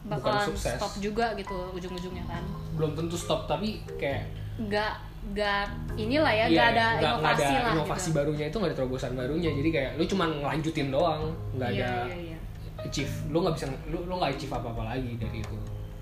bukan 0.03 0.17
Bakalan 0.17 0.47
sukses. 0.47 0.75
stop 0.75 0.93
juga 0.97 1.25
gitu 1.33 1.53
ujung-ujungnya 1.71 2.25
kan. 2.25 2.41
Belum 2.73 2.91
tentu 2.91 3.13
stop, 3.13 3.45
tapi 3.45 3.79
kayak 3.95 4.25
Nggak, 4.57 4.93
nggak 5.31 5.63
inilah 5.95 6.29
ya, 6.29 6.45
iya, 6.45 6.45
nggak 6.49 6.67
ada 6.67 6.85
nggak- 6.91 6.97
nggak 6.97 7.13
inovasi 7.13 7.43
ada 7.43 7.59
lah 7.59 7.73
inovasi 7.73 8.01
gitu. 8.03 8.15
barunya 8.15 8.45
itu 8.45 8.55
nggak 8.57 8.69
ada 8.69 8.77
terobosan 8.77 9.11
barunya. 9.13 9.49
Jadi 9.51 9.69
kayak 9.69 9.91
lu 9.95 10.03
cuma 10.05 10.23
ngelanjutin 10.27 10.87
doang, 10.89 11.21
nggak 11.53 11.69
Iya, 11.71 11.85
ada 11.85 11.91
iya, 12.07 12.17
iya. 12.27 12.37
achieve. 12.79 13.13
Lu 13.27 13.37
nggak 13.39 13.53
bisa, 13.53 13.65
lu 13.87 13.99
lu 14.01 14.13
nggak 14.15 14.31
achieve 14.33 14.51
apa 14.51 14.67
apa 14.69 14.83
lagi 14.87 15.11
dari 15.15 15.37
itu. 15.39 15.55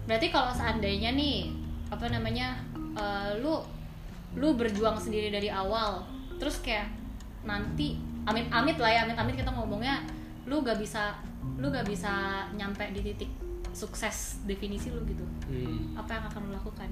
Berarti 0.05 0.27
kalau 0.29 0.49
seandainya 0.49 1.13
nih 1.13 1.51
apa 1.87 2.05
namanya 2.07 2.55
eh, 2.93 3.31
lu 3.37 3.59
lu 4.33 4.53
berjuang 4.53 4.95
sendiri 4.95 5.29
dari 5.29 5.47
awal, 5.47 6.03
terus 6.35 6.59
kayak 6.59 6.87
nanti 7.41 7.95
amit-amit 8.21 8.75
lah 8.75 8.91
ya, 8.91 8.99
amit-amit 9.03 9.33
kita 9.33 9.49
ngomongnya 9.49 10.03
lu 10.45 10.59
gak 10.59 10.75
bisa 10.75 11.13
lu 11.55 11.69
gak 11.69 11.83
bisa 11.83 12.09
nyampe 12.51 12.81
di 12.91 13.01
titik 13.03 13.29
sukses 13.79 14.43
definisi 14.43 14.91
lu 14.91 14.99
gitu. 15.07 15.23
Hmm. 15.47 15.95
Apa 15.95 16.19
yang 16.19 16.23
akan 16.27 16.41
lu 16.47 16.51
lakukan? 16.51 16.89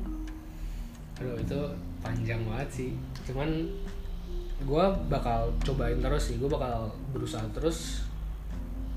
Aduh 1.20 1.36
itu 1.36 1.60
panjang 2.00 2.39
banget 2.48 2.70
sih. 2.72 2.89
Cuman 3.27 3.67
gue 4.63 4.86
bakal 5.12 5.51
cobain 5.67 6.00
terus 6.00 6.32
sih. 6.32 6.39
Gue 6.39 6.48
bakal 6.48 6.88
berusaha 7.12 7.44
terus 7.51 8.08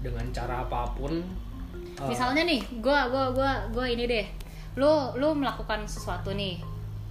dengan 0.01 0.25
cara 0.31 0.63
apa 0.63 0.95
pun. 0.95 1.19
Uh, 2.01 2.09
Misalnya 2.09 2.49
nih, 2.49 2.65
gua 2.81 3.13
gua 3.13 3.29
gua 3.37 3.53
gua 3.69 3.85
ini 3.85 4.09
deh. 4.09 4.27
Lu 4.81 5.13
lu 5.21 5.37
melakukan 5.37 5.85
sesuatu 5.85 6.33
nih. 6.33 6.57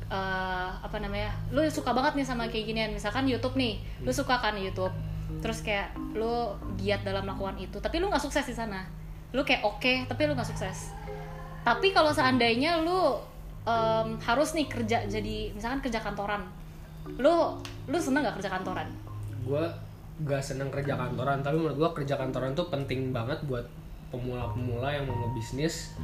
eh 0.09 0.69
apa 0.81 0.97
namanya? 0.97 1.29
Lu 1.53 1.61
suka 1.69 1.93
banget 1.93 2.17
nih 2.17 2.25
sama 2.25 2.49
kayak 2.49 2.65
ginian. 2.65 2.89
Misalkan 2.89 3.29
YouTube 3.29 3.53
nih. 3.53 3.77
Lu 4.01 4.09
suka 4.09 4.41
kan 4.41 4.57
YouTube. 4.57 4.89
Terus 5.37 5.61
kayak 5.61 5.93
lu 6.17 6.49
giat 6.81 7.05
dalam 7.05 7.29
melakukan 7.29 7.61
itu, 7.61 7.77
tapi 7.77 8.01
lu 8.01 8.09
nggak 8.09 8.17
sukses 8.25 8.41
di 8.41 8.55
sana. 8.57 8.81
Lu 9.29 9.41
kayak 9.41 9.61
oke, 9.61 9.93
tapi 10.05 10.21
lu 10.25 10.33
nggak 10.33 10.47
sukses. 10.47 10.93
Tapi 11.61 11.91
kalau 11.91 12.09
seandainya 12.09 12.81
lu 12.81 13.19
em, 13.63 14.17
harus 14.17 14.53
nih 14.53 14.65
kerja 14.65 15.05
jadi 15.05 15.53
misalkan 15.53 15.81
kerja 15.81 15.99
kantoran. 15.99 16.41
Lu 17.17 17.57
lu 17.85 17.97
seneng 17.97 18.25
nggak 18.25 18.37
kerja 18.41 18.51
kantoran? 18.51 18.89
gue 19.39 19.65
gak 20.21 20.43
seneng 20.43 20.69
kerja 20.69 20.93
kantoran. 20.93 21.39
Tapi 21.39 21.57
menurut 21.57 21.73
gue 21.73 21.89
kerja 22.03 22.19
kantoran 22.19 22.53
tuh 22.53 22.67
penting 22.67 23.09
banget 23.09 23.39
buat 23.45 23.65
pemula-pemula 24.09 24.91
yang 24.91 25.07
mau 25.07 25.15
ngebisnis. 25.25 25.95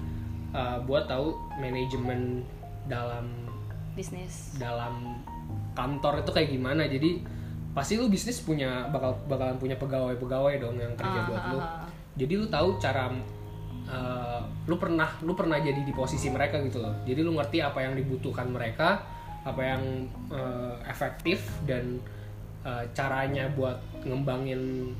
uh, 0.49 0.79
buat 0.81 1.05
tahu 1.05 1.35
manajemen 1.59 2.41
dalam 2.87 3.27
Bisnis. 3.93 4.55
dalam 4.55 5.19
kantor 5.71 6.23
itu 6.23 6.31
kayak 6.31 6.49
gimana. 6.49 6.87
Jadi 6.87 7.21
pasti 7.71 7.99
lu 7.99 8.07
bisnis 8.07 8.39
punya 8.39 8.87
bakal 8.87 9.13
bakalan 9.27 9.59
punya 9.59 9.75
pegawai-pegawai 9.75 10.53
dong 10.57 10.79
yang 10.79 10.95
kerja 10.95 11.19
Ah, 11.21 11.27
buat 11.27 11.41
ah, 11.43 11.51
lu. 11.51 11.59
ah, 11.59 11.67
ah. 11.83 11.89
Jadi 12.15 12.33
lu 12.39 12.47
tahu 12.47 12.79
cara 12.79 13.11
uh, 13.91 14.41
lu 14.65 14.75
pernah 14.79 15.09
lu 15.21 15.35
pernah 15.35 15.59
jadi 15.59 15.83
di 15.83 15.93
posisi 15.93 16.31
mereka 16.31 16.59
gitu 16.63 16.81
loh. 16.81 16.95
Jadi 17.03 17.19
lu 17.21 17.35
ngerti 17.35 17.59
apa 17.61 17.83
yang 17.83 17.93
dibutuhkan 17.93 18.49
mereka 18.49 19.03
apa 19.45 19.61
yang 19.61 20.09
uh, 20.33 20.81
efektif 20.89 21.45
dan 21.69 22.01
uh, 22.65 22.81
caranya 22.97 23.45
buat 23.53 23.77
ngembangin 24.01 24.91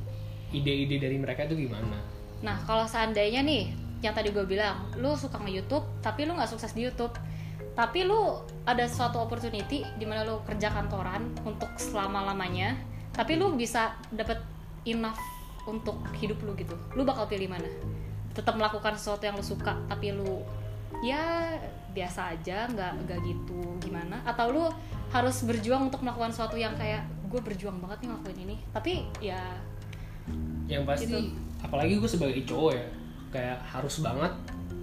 ide-ide 0.53 1.01
dari 1.01 1.17
mereka 1.17 1.49
itu 1.49 1.65
gimana? 1.65 1.97
Nah, 2.45 2.61
kalau 2.69 2.85
seandainya 2.85 3.41
nih, 3.41 3.73
yang 4.05 4.13
tadi 4.13 4.29
gue 4.29 4.45
bilang, 4.45 4.85
lu 5.01 5.17
suka 5.17 5.41
nge-YouTube, 5.41 5.81
tapi 6.05 6.29
lu 6.29 6.37
nggak 6.37 6.51
sukses 6.51 6.77
di 6.77 6.85
YouTube, 6.85 7.17
tapi 7.73 8.05
lu 8.05 8.37
ada 8.69 8.85
suatu 8.85 9.17
opportunity 9.17 9.81
di 9.97 10.05
mana 10.05 10.21
lu 10.21 10.45
kerja 10.45 10.69
kantoran 10.69 11.33
untuk 11.41 11.73
selama-lamanya, 11.81 12.77
tapi 13.17 13.33
lu 13.33 13.57
bisa 13.57 13.97
dapet 14.13 14.37
enough 14.85 15.17
untuk 15.65 15.97
hidup 16.17 16.39
lu 16.45 16.53
gitu. 16.57 16.77
Lu 16.93 17.03
bakal 17.03 17.29
pilih 17.29 17.49
mana? 17.49 17.67
Tetap 18.33 18.55
melakukan 18.55 18.95
sesuatu 18.95 19.25
yang 19.25 19.35
lu 19.37 19.45
suka, 19.45 19.75
tapi 19.89 20.13
lu 20.13 20.41
ya 21.03 21.55
biasa 21.91 22.37
aja, 22.37 22.67
nggak 22.69 23.07
nggak 23.07 23.19
gitu 23.25 23.59
gimana? 23.81 24.21
Atau 24.23 24.51
lu 24.53 24.63
harus 25.11 25.41
berjuang 25.45 25.89
untuk 25.91 26.01
melakukan 26.03 26.33
sesuatu 26.33 26.59
yang 26.59 26.75
kayak 26.75 27.05
gue 27.29 27.41
berjuang 27.41 27.77
banget 27.81 28.05
nih 28.05 28.07
ngelakuin 28.11 28.39
ini, 28.45 28.55
tapi 28.71 28.93
ya 29.19 29.41
yang 30.65 30.83
pasti 30.85 31.05
Gitu. 31.09 31.37
apalagi 31.61 32.01
gue 32.01 32.09
sebagai 32.09 32.41
cowok 32.45 32.71
ya 32.73 32.87
kayak 33.29 33.59
harus 33.65 33.95
banget 34.01 34.33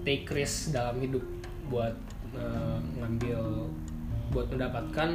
take 0.07 0.27
risk 0.31 0.75
dalam 0.75 0.99
hidup 0.99 1.23
buat 1.71 1.95
uh, 2.35 2.79
ngambil 2.99 3.71
buat 4.35 4.47
mendapatkan 4.51 5.11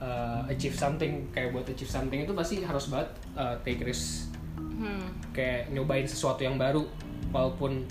uh, 0.00 0.44
achieve 0.48 0.76
something 0.76 1.28
kayak 1.32 1.52
buat 1.52 1.66
achieve 1.68 1.88
something 1.88 2.24
itu 2.24 2.32
pasti 2.36 2.64
harus 2.64 2.88
banget 2.88 3.10
uh, 3.36 3.56
take 3.64 3.80
risk 3.84 4.32
hmm, 4.78 5.34
kayak 5.34 5.70
nyobain 5.70 6.06
sesuatu 6.06 6.42
yang 6.42 6.56
baru 6.58 6.84
walaupun 7.30 7.84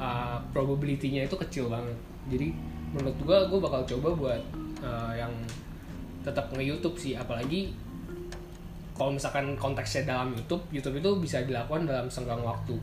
uh, 0.00 0.38
probability-nya 0.54 1.28
itu 1.28 1.36
kecil 1.36 1.68
banget. 1.68 1.98
Jadi 2.28 2.52
menurut 2.92 3.18
gue 3.20 3.38
gue 3.52 3.60
bakal 3.60 3.80
coba 3.96 4.08
buat 4.16 4.42
uh, 4.80 5.12
yang 5.12 5.32
tetap 6.24 6.50
nge 6.54 6.64
YouTube 6.64 6.96
sih. 6.96 7.14
Apalagi 7.16 7.72
kalau 8.96 9.14
misalkan 9.14 9.54
konteksnya 9.54 10.10
dalam 10.10 10.34
YouTube 10.34 10.64
YouTube 10.74 10.98
itu 10.98 11.10
bisa 11.22 11.44
dilakukan 11.44 11.86
dalam 11.86 12.08
senggang 12.08 12.42
waktu. 12.42 12.74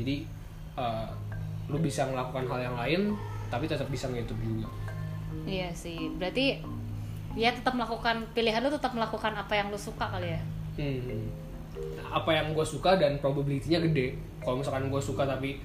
Jadi 0.00 0.26
uh, 0.74 1.08
lu 1.70 1.80
bisa 1.80 2.04
melakukan 2.08 2.44
hal 2.50 2.60
yang 2.72 2.76
lain 2.76 3.00
tapi 3.52 3.68
tetap 3.68 3.86
bisa 3.92 4.08
nge 4.10 4.24
YouTube 4.24 4.42
juga. 4.42 4.68
Iya 5.44 5.68
sih, 5.74 6.14
berarti 6.14 6.62
ya 7.34 7.50
tetap 7.50 7.74
melakukan 7.74 8.30
pilihan 8.32 8.62
lu 8.62 8.70
tetap 8.70 8.94
melakukan 8.94 9.34
apa 9.34 9.52
yang 9.58 9.68
lu 9.68 9.78
suka 9.78 10.06
kali 10.06 10.38
ya. 10.38 10.42
Hmm. 10.78 11.43
Apa 12.10 12.30
yang 12.30 12.54
gue 12.54 12.66
suka 12.66 12.96
dan 12.96 13.18
probability-nya 13.18 13.82
gede. 13.90 14.14
Kalau 14.42 14.60
misalkan 14.60 14.88
gue 14.88 15.02
suka 15.02 15.26
tapi 15.26 15.58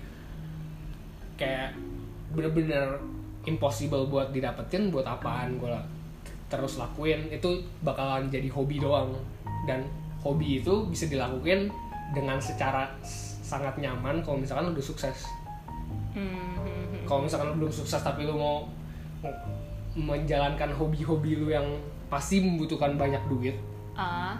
kayak 1.40 1.76
bener-bener 2.34 3.00
impossible 3.48 4.10
buat 4.10 4.30
didapetin, 4.30 4.92
buat 4.92 5.08
apaan 5.08 5.58
gue 5.58 5.74
terus 6.50 6.82
lakuin 6.82 7.30
itu 7.30 7.62
bakalan 7.86 8.26
jadi 8.28 8.50
hobi 8.50 8.82
doang. 8.82 9.14
Dan 9.70 9.86
hobi 10.26 10.62
itu 10.62 10.90
bisa 10.90 11.06
dilakukan 11.06 11.70
dengan 12.12 12.42
secara 12.42 12.90
sangat 13.46 13.78
nyaman 13.78 14.22
kalau 14.26 14.42
misalkan 14.42 14.70
lu 14.70 14.74
udah 14.74 14.86
sukses. 14.86 15.30
Hmm. 16.14 17.06
Kalau 17.06 17.26
misalkan 17.26 17.54
lu 17.54 17.66
belum 17.66 17.74
sukses 17.74 18.02
tapi 18.02 18.26
lu 18.26 18.34
mau 18.34 18.66
menjalankan 19.98 20.74
hobi-hobi 20.74 21.38
lu 21.38 21.50
yang 21.50 21.66
pasti 22.10 22.42
membutuhkan 22.42 22.98
banyak 22.98 23.22
duit, 23.30 23.54
Ah, 24.00 24.40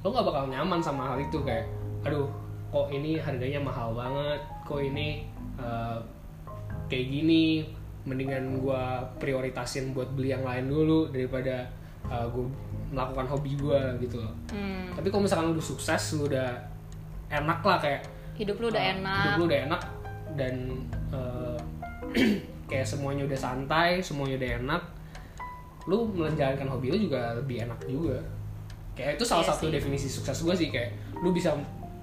lo 0.00 0.06
nggak 0.10 0.26
bakal 0.26 0.44
nyaman 0.48 0.80
sama 0.80 1.12
hal 1.12 1.18
itu 1.20 1.38
kayak 1.44 1.68
aduh 2.04 2.28
kok 2.70 2.88
ini 2.88 3.20
harganya 3.20 3.60
mahal 3.60 3.92
banget 3.92 4.40
kok 4.64 4.80
ini 4.80 5.26
eh, 5.60 5.98
kayak 6.88 7.06
gini 7.10 7.66
mendingan 8.08 8.58
gua 8.64 9.04
prioritasin 9.20 9.92
buat 9.92 10.08
beli 10.16 10.32
yang 10.32 10.42
lain 10.42 10.72
dulu 10.72 11.12
daripada 11.12 11.68
uh, 12.08 12.24
gue 12.32 12.48
melakukan 12.90 13.26
hobi 13.28 13.52
gua 13.60 13.92
gitu 14.00 14.24
loh 14.24 14.32
hmm. 14.50 14.96
tapi 14.96 15.12
kalau 15.12 15.22
misalkan 15.28 15.52
lu 15.52 15.60
sukses 15.60 16.16
lu 16.16 16.26
udah 16.26 16.48
enak 17.28 17.60
lah 17.60 17.78
kayak 17.78 18.02
hidup 18.34 18.56
lu 18.56 18.72
udah 18.72 18.80
uh, 18.80 18.92
enak. 18.96 19.20
hidup 19.20 19.36
lu 19.36 19.44
udah 19.46 19.60
enak 19.68 19.82
dan 20.34 20.54
uh, 21.12 21.58
kayak 22.70 22.86
semuanya 22.88 23.28
udah 23.28 23.38
santai 23.38 24.00
semuanya 24.00 24.40
udah 24.40 24.50
enak 24.64 24.82
lu 25.88 26.08
menjalankan 26.12 26.68
hobi 26.72 26.86
lu 26.92 26.98
juga 27.10 27.36
lebih 27.36 27.68
enak 27.68 27.80
juga 27.84 28.18
kayak 29.00 29.16
itu 29.16 29.24
salah 29.24 29.40
Iya 29.40 29.50
satu 29.50 29.66
sih. 29.66 29.72
definisi 29.72 30.06
sukses 30.06 30.38
gue 30.38 30.54
sih 30.54 30.68
kayak 30.68 30.90
lu 31.16 31.30
bisa 31.30 31.56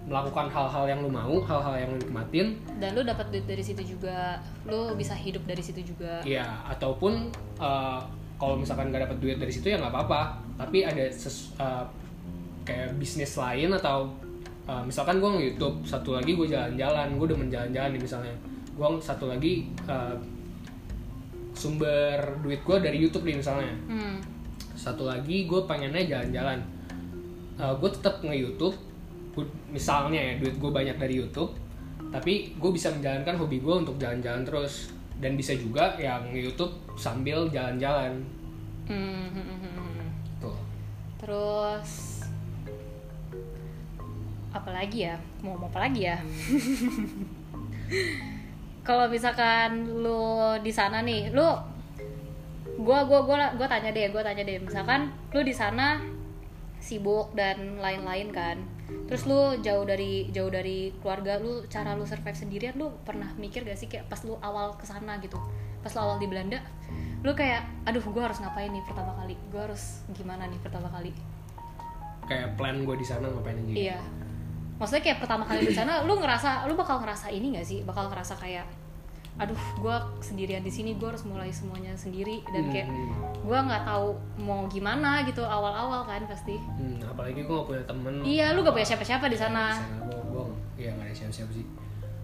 melakukan 0.03 0.47
hal-hal 0.47 0.87
yang 0.87 0.99
lu 0.99 1.09
mau 1.09 1.35
hal-hal 1.37 1.75
yang 1.75 1.89
lu 1.89 1.99
nikmatin 1.99 2.55
Dan 2.75 2.91
lu 2.91 3.03
dapat 3.03 3.27
duit 3.27 3.43
dari 3.43 3.59
situ 3.59 3.83
juga. 3.85 4.39
Lu 4.63 4.95
bisa 4.95 5.11
hidup 5.13 5.43
dari 5.43 5.59
situ 5.59 5.83
juga. 5.85 6.23
ya 6.23 6.43
ataupun 6.65 7.27
uh, 7.57 7.99
kalau 8.35 8.55
misalkan 8.55 8.87
gak 8.87 9.03
dapat 9.03 9.17
duit 9.17 9.35
dari 9.35 9.49
situ 9.49 9.67
ya 9.67 9.77
nggak 9.77 9.89
apa-apa 9.89 10.21
tapi 10.55 10.81
ada 10.81 11.09
ses- 11.09 11.51
uh, 11.55 11.81
kayak 12.63 12.93
bisnis 12.95 13.33
lain 13.33 13.73
atau 13.73 14.07
uh, 14.63 14.79
misalkan 14.81 15.17
gue 15.17 15.27
nge-youtube 15.27 15.81
satu 15.83 16.13
lagi 16.13 16.31
gue 16.31 16.47
jalan-jalan 16.47 17.13
gue 17.13 17.25
udah 17.25 17.39
menjalan-jalan 17.39 17.89
nih 17.91 18.01
misalnya 18.01 18.33
gue 18.71 18.87
satu 19.01 19.25
lagi 19.27 19.65
uh, 19.85 20.13
sumber 21.51 22.15
duit 22.39 22.61
gue 22.61 22.77
dari 22.77 22.97
YouTube 22.97 23.25
nih 23.25 23.37
misalnya 23.37 23.73
Hmm. 23.87 24.21
satu 24.71 25.03
lagi 25.03 25.43
gue 25.43 25.61
pengennya 25.65 26.05
jalan-jalan 26.05 26.61
gue 27.57 27.89
tetap 27.89 28.21
nge 28.21 28.37
YouTube 28.37 28.77
misalnya 29.69 30.17
ya 30.17 30.33
duit 30.41 30.57
gue 30.57 30.71
banyak 30.71 30.97
dari 30.97 31.21
YouTube 31.21 31.53
tapi 32.09 32.53
gue 32.57 32.71
bisa 32.73 32.89
menjalankan 32.93 33.37
hobi 33.37 33.61
gue 33.61 33.75
untuk 33.85 33.97
jalan-jalan 34.01 34.45
terus 34.45 34.93
dan 35.17 35.33
bisa 35.33 35.57
juga 35.57 35.97
yang 35.97 36.29
YouTube 36.33 36.73
sambil 36.97 37.49
jalan-jalan 37.49 38.21
Hmm, 38.87 39.27
hmm, 39.35 40.07
tuh 40.39 40.55
Terus 41.19 42.23
apa 44.55 44.71
lagi 44.71 45.03
ya? 45.03 45.19
Mau 45.43 45.59
mau 45.59 45.67
apa 45.67 45.83
lagi 45.83 46.07
ya? 46.07 46.17
Kalau 48.87 49.11
misalkan 49.11 49.83
lu 49.99 50.55
di 50.63 50.71
sana 50.71 51.03
nih, 51.03 51.35
lu 51.35 51.43
gua 52.79 53.03
gua 53.03 53.27
gua 53.27 53.51
gua 53.59 53.67
tanya 53.67 53.91
deh, 53.91 54.07
gua 54.07 54.23
tanya 54.23 54.47
deh. 54.47 54.55
Misalkan 54.63 55.11
lu 55.35 55.43
di 55.43 55.51
sana 55.51 55.99
sibuk 56.87 57.35
dan 57.35 57.83
lain-lain 57.83 58.31
kan. 58.31 58.57
Terus 59.11 59.27
lu 59.27 59.59
jauh 59.59 59.83
dari 59.83 60.31
jauh 60.31 60.47
dari 60.47 60.95
keluarga 61.03 61.35
lu, 61.35 61.67
cara 61.67 61.91
lu 61.99 62.07
survive 62.07 62.39
sendirian 62.39 62.79
lu 62.79 62.95
pernah 63.03 63.27
mikir 63.35 63.67
gak 63.67 63.75
sih 63.75 63.91
kayak 63.91 64.07
pas 64.07 64.23
lu 64.23 64.39
awal 64.39 64.79
ke 64.79 64.87
sana 64.87 65.19
gitu. 65.19 65.35
Pas 65.83 65.91
lu 65.91 65.99
awal 65.99 66.17
di 66.23 66.27
Belanda, 66.31 66.63
lu 67.27 67.35
kayak 67.35 67.67
aduh 67.83 68.03
gua 68.15 68.31
harus 68.31 68.39
ngapain 68.39 68.71
nih 68.71 68.83
pertama 68.87 69.11
kali? 69.19 69.35
Gua 69.51 69.67
harus 69.67 70.07
gimana 70.15 70.47
nih 70.47 70.59
pertama 70.63 70.87
kali? 70.87 71.11
kayak 72.27 72.59
plan 72.59 72.83
gue 72.83 72.95
di 72.99 73.07
sana 73.07 73.31
ngapain 73.31 73.55
aja 73.55 73.73
Iya. 73.73 73.99
Maksudnya 74.77 75.03
kayak 75.09 75.19
pertama 75.25 75.43
kali 75.47 75.65
di 75.65 75.73
sana, 75.73 76.05
lu 76.05 76.21
ngerasa, 76.21 76.69
lu 76.69 76.77
bakal 76.77 77.01
ngerasa 77.01 77.33
ini 77.33 77.57
gak 77.57 77.65
sih? 77.65 77.81
Bakal 77.81 78.13
ngerasa 78.13 78.37
kayak, 78.37 78.67
aduh, 79.37 79.53
gue 79.77 79.95
sendirian 80.19 80.59
di 80.59 80.69
sini, 80.69 80.93
gue 80.93 81.05
harus 81.05 81.21
mulai 81.21 81.49
semuanya 81.49 81.93
sendiri 81.93 82.41
dan 82.47 82.67
kayak 82.67 82.85
Hmm. 82.85 83.13
gue 83.39 83.53
nggak 83.59 83.83
tahu 83.83 84.09
mau 84.39 84.65
gimana 84.65 85.21
gitu 85.21 85.39
awal-awal 85.39 86.03
kan 86.03 86.25
pasti. 86.25 86.57
Hmm, 86.57 86.97
apalagi 87.03 87.39
gue 87.39 87.53
gak 87.53 87.67
punya 87.67 87.83
temen 87.83 88.13
Iya, 88.19 88.51
lu 88.51 88.61
gak 88.61 88.73
punya 88.73 88.87
siapa-siapa 88.87 89.25
di 89.25 89.35
sana. 89.35 89.77
gue 90.03 90.19
gue 90.27 90.43
ya 90.79 90.91
gak 90.91 91.05
ada 91.05 91.15
siapa-siapa 91.15 91.53
sih 91.53 91.67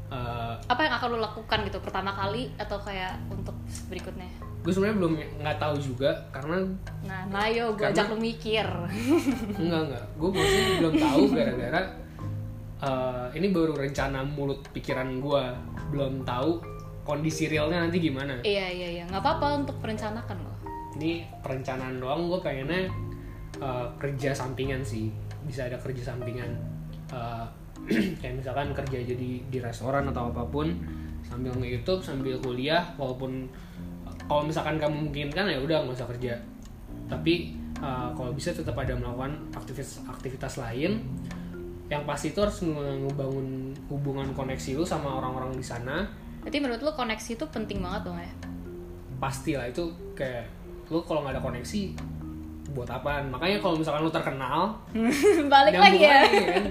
Eh, 0.06 0.56
Apa 0.63 0.82
yang 0.84 0.93
akan 0.93 1.08
lu 1.10 1.19
lakukan 1.19 1.58
gitu 1.63 1.80
pertama 1.80 2.12
kali 2.12 2.54
atau 2.56 2.78
kayak 2.78 3.17
untuk 3.28 3.56
berikutnya? 3.88 4.30
gue 4.62 4.71
sebenarnya 4.71 4.95
belum 4.95 5.13
nggak 5.39 5.58
tahu 5.60 5.76
juga 5.76 6.08
karena 6.30 6.56
Nah, 7.04 7.21
nah 7.28 7.45
yo, 7.45 7.73
gue 7.73 7.84
ajak 7.84 8.08
lu 8.08 8.17
mikir. 8.17 8.63
enggak 9.60 9.82
enggak 9.86 10.06
gue 10.15 10.30
maksudnya 10.30 10.71
belum 10.80 10.93
tahu 10.95 11.21
gara-gara 11.30 11.82
eh, 12.80 13.26
ini 13.34 13.47
baru 13.49 13.73
rencana 13.76 14.19
mulut 14.23 14.62
pikiran 14.69 15.17
gue 15.17 15.43
belum 15.89 16.23
tahu 16.23 16.52
kondisi 17.03 17.51
realnya 17.51 17.83
nanti 17.83 17.99
gimana? 17.99 18.39
Iya, 18.41 18.67
iya, 18.71 18.87
iya. 18.99 19.03
Nggak 19.07 19.21
apa-apa 19.21 19.47
untuk 19.63 19.77
merencanakan 19.83 20.37
loh. 20.39 20.57
ini 20.93 21.25
perencanaan 21.41 21.97
doang 21.97 22.29
gue 22.29 22.39
pengennya 22.39 22.85
eh, 23.57 23.87
kerja 23.99 24.29
sampingan 24.31 24.81
sih. 24.85 25.09
Bisa 25.43 25.67
ada 25.67 25.77
kerja 25.77 26.13
sampingan 26.13 26.53
Eh, 27.13 27.45
kayak 28.23 28.39
misalkan 28.39 28.71
kerja 28.71 28.97
jadi 29.03 29.29
di 29.43 29.57
restoran 29.59 30.07
atau 30.07 30.31
apa 30.31 30.47
pun 30.47 30.71
sambil 31.21 31.51
nge 31.59 31.67
YouTube 31.67 32.01
sambil 32.01 32.39
kuliah 32.39 32.81
walaupun 32.95 33.45
kalau 34.23 34.47
misalkan 34.47 34.79
kamu 34.79 35.03
memungkinkan 35.03 35.51
ya 35.51 35.59
udah 35.59 35.83
nggak 35.83 35.97
usah 35.99 36.09
kerja. 36.15 36.33
Tapi 37.11 37.53
eh, 37.77 38.07
kalau 38.15 38.31
bisa 38.33 38.55
tetap 38.55 38.73
ada 38.79 38.95
melakukan 38.95 39.35
aktivitas 39.53 40.01
aktivitas 40.07 40.57
lain. 40.57 41.03
Yang 41.91 42.03
pasti 42.07 42.27
itu 42.31 42.39
harus 42.41 42.57
nge- 42.63 42.99
ngebangun 43.05 43.75
hubungan 43.91 44.31
koneksi 44.33 44.79
lu 44.79 44.85
sama 44.87 45.19
orang-orang 45.19 45.53
di 45.53 45.65
sana 45.65 46.07
Berarti 46.43 46.58
menurut 46.60 46.82
lu 46.82 46.91
koneksi 46.91 47.29
itu 47.34 47.45
penting 47.47 47.79
banget 47.79 48.03
dong 48.03 48.19
ya? 48.19 48.32
pasti 49.15 49.56
lah 49.56 49.63
itu 49.63 49.79
kayak 50.12 50.43
lu 50.91 50.99
kalau 50.99 51.23
nggak 51.23 51.39
ada 51.39 51.41
koneksi 51.41 51.95
buat 52.69 52.91
apaan 52.91 53.32
makanya 53.32 53.63
kalau 53.63 53.79
misalkan 53.79 54.03
lu 54.03 54.12
terkenal 54.12 54.75
Balik 55.53 55.79
lagi 55.79 56.03
ya. 56.03 56.27
kan 56.27 56.67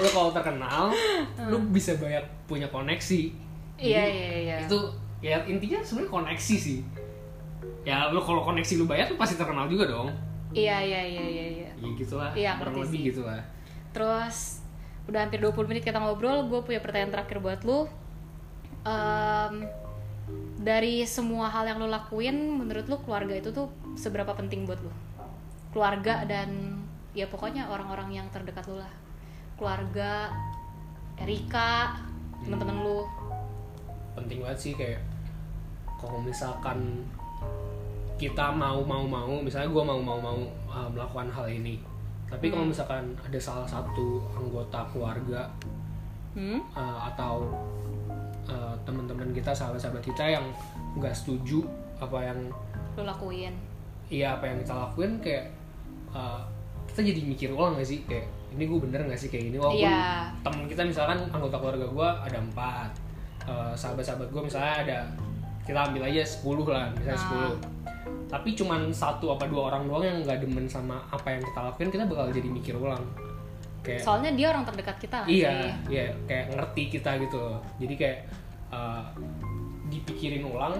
lu 0.00 0.08
kalau 0.08 0.32
terkenal 0.32 0.88
lu 1.52 1.60
bisa 1.68 2.00
banyak 2.00 2.24
punya 2.48 2.64
koneksi 2.66 3.36
Iya, 3.76 4.00
iya, 4.00 4.28
iya. 4.32 4.56
itu 4.64 4.78
ya 5.20 5.44
intinya 5.44 5.84
sebenarnya 5.84 6.08
koneksi 6.10 6.54
sih 6.56 6.80
ya 7.82 8.08
lu 8.08 8.20
kalau 8.20 8.40
koneksi 8.40 8.80
lu 8.80 8.88
banyak 8.88 9.12
lu 9.12 9.20
pasti 9.20 9.36
terkenal 9.36 9.68
juga 9.68 9.84
dong 9.84 10.08
Iya, 10.50 10.80
iya, 10.80 11.00
iya, 11.04 11.20
iya, 11.22 11.46
iya. 11.52 11.70
ya 11.76 11.88
gitulah 11.94 12.32
Iya, 12.32 12.56
kurang 12.56 12.80
lebih 12.80 12.96
sih. 12.96 13.06
gitulah 13.12 13.44
Terus 13.92 14.64
udah 15.04 15.20
hampir 15.20 15.36
20 15.36 15.52
menit 15.66 15.82
kita 15.82 15.98
ngobrol, 15.98 16.46
gue 16.46 16.60
punya 16.60 16.78
pertanyaan 16.78 17.10
terakhir 17.10 17.38
buat 17.38 17.60
lu. 17.62 17.90
Em, 18.80 19.68
dari 20.60 21.04
semua 21.04 21.48
hal 21.52 21.68
yang 21.68 21.80
lu 21.80 21.88
lakuin, 21.88 22.36
menurut 22.56 22.86
lu 22.88 22.96
keluarga 23.04 23.34
itu 23.36 23.52
tuh 23.52 23.68
seberapa 23.96 24.32
penting 24.36 24.64
buat 24.68 24.80
lu? 24.80 24.92
Keluarga 25.72 26.24
dan 26.24 26.80
ya 27.12 27.26
pokoknya 27.26 27.68
orang-orang 27.68 28.22
yang 28.22 28.26
terdekat 28.32 28.64
lu 28.68 28.80
lah. 28.80 28.92
Keluarga, 29.56 30.32
Erika, 31.20 32.00
teman-teman 32.44 32.76
lu. 32.84 33.00
penting 34.10 34.42
banget 34.42 34.58
sih 34.58 34.72
kayak 34.74 35.00
kalau 35.96 36.18
misalkan 36.20 37.06
kita 38.20 38.52
mau 38.52 38.84
mau 38.84 39.06
mau 39.06 39.40
misalnya 39.40 39.70
gue 39.72 39.84
mau 39.86 40.00
mau 40.02 40.18
mau 40.20 40.40
uh, 40.68 40.88
melakukan 40.92 41.30
hal 41.32 41.46
ini 41.48 41.80
tapi 42.28 42.52
kalau 42.52 42.68
misalkan 42.68 43.16
ada 43.24 43.40
salah 43.40 43.64
satu 43.64 44.20
anggota 44.36 44.84
keluarga 44.92 45.48
Hmm? 46.30 46.62
uh, 46.70 47.10
atau 47.10 47.50
uh, 48.44 48.74
teman-teman 48.82 49.30
kita 49.30 49.50
sahabat-sahabat 49.50 49.98
kita 50.00 50.24
yang 50.30 50.46
nggak 50.94 51.10
setuju 51.10 51.66
apa 51.98 52.22
yang 52.22 52.38
Lu 52.94 53.02
lakuin. 53.02 53.54
iya 54.08 54.34
apa 54.34 54.46
yang 54.46 54.58
kita 54.58 54.72
lakuin 54.72 55.18
kayak 55.18 55.50
uh, 56.10 56.42
kita 56.86 57.06
jadi 57.06 57.20
mikir 57.24 57.48
ulang 57.50 57.74
gak 57.74 57.86
sih 57.86 58.02
kayak 58.04 58.26
ini 58.50 58.66
gue 58.66 58.78
bener 58.80 58.98
gak 59.04 59.14
sih 59.16 59.26
kayak 59.26 59.46
gini 59.46 59.56
walaupun 59.56 59.86
Iya. 59.86 60.26
teman 60.42 60.66
kita 60.66 60.82
misalkan 60.82 61.18
anggota 61.30 61.54
keluarga 61.56 61.86
gue 61.86 62.08
ada 62.26 62.38
empat 62.40 62.90
eh, 63.46 63.72
sahabat-sahabat 63.72 64.26
gue 64.28 64.42
misalnya 64.42 64.74
ada 64.82 64.98
kita 65.62 65.86
ambil 65.86 66.02
aja 66.04 66.18
10 66.18 66.42
lah 66.66 66.90
misalnya 66.92 67.14
Ah. 67.14 67.54
10 67.54 68.26
tapi 68.26 68.48
cuman 68.52 68.90
satu 68.90 69.30
apa 69.30 69.46
dua 69.46 69.70
orang 69.70 69.86
doang 69.86 70.02
yang 70.02 70.18
nggak 70.20 70.42
demen 70.42 70.66
sama 70.66 70.98
apa 71.06 71.30
yang 71.30 71.42
kita 71.42 71.60
lakuin 71.62 71.90
kita 71.90 72.04
bakal 72.06 72.26
jadi 72.28 72.48
mikir 72.48 72.74
ulang 72.74 73.02
kayak 73.80 74.00
soalnya 74.04 74.30
dia 74.36 74.46
orang 74.52 74.64
terdekat 74.68 74.96
kita 75.00 75.16
iya 75.24 75.50
sih? 75.64 75.72
iya 75.96 76.04
kayak 76.28 76.52
ngerti 76.52 76.82
kita 76.98 77.10
gitu 77.24 77.36
loh. 77.40 77.58
jadi 77.80 77.94
kayak 77.96 78.18
uh, 78.68 79.04
dipikirin 79.88 80.44
ulang 80.44 80.76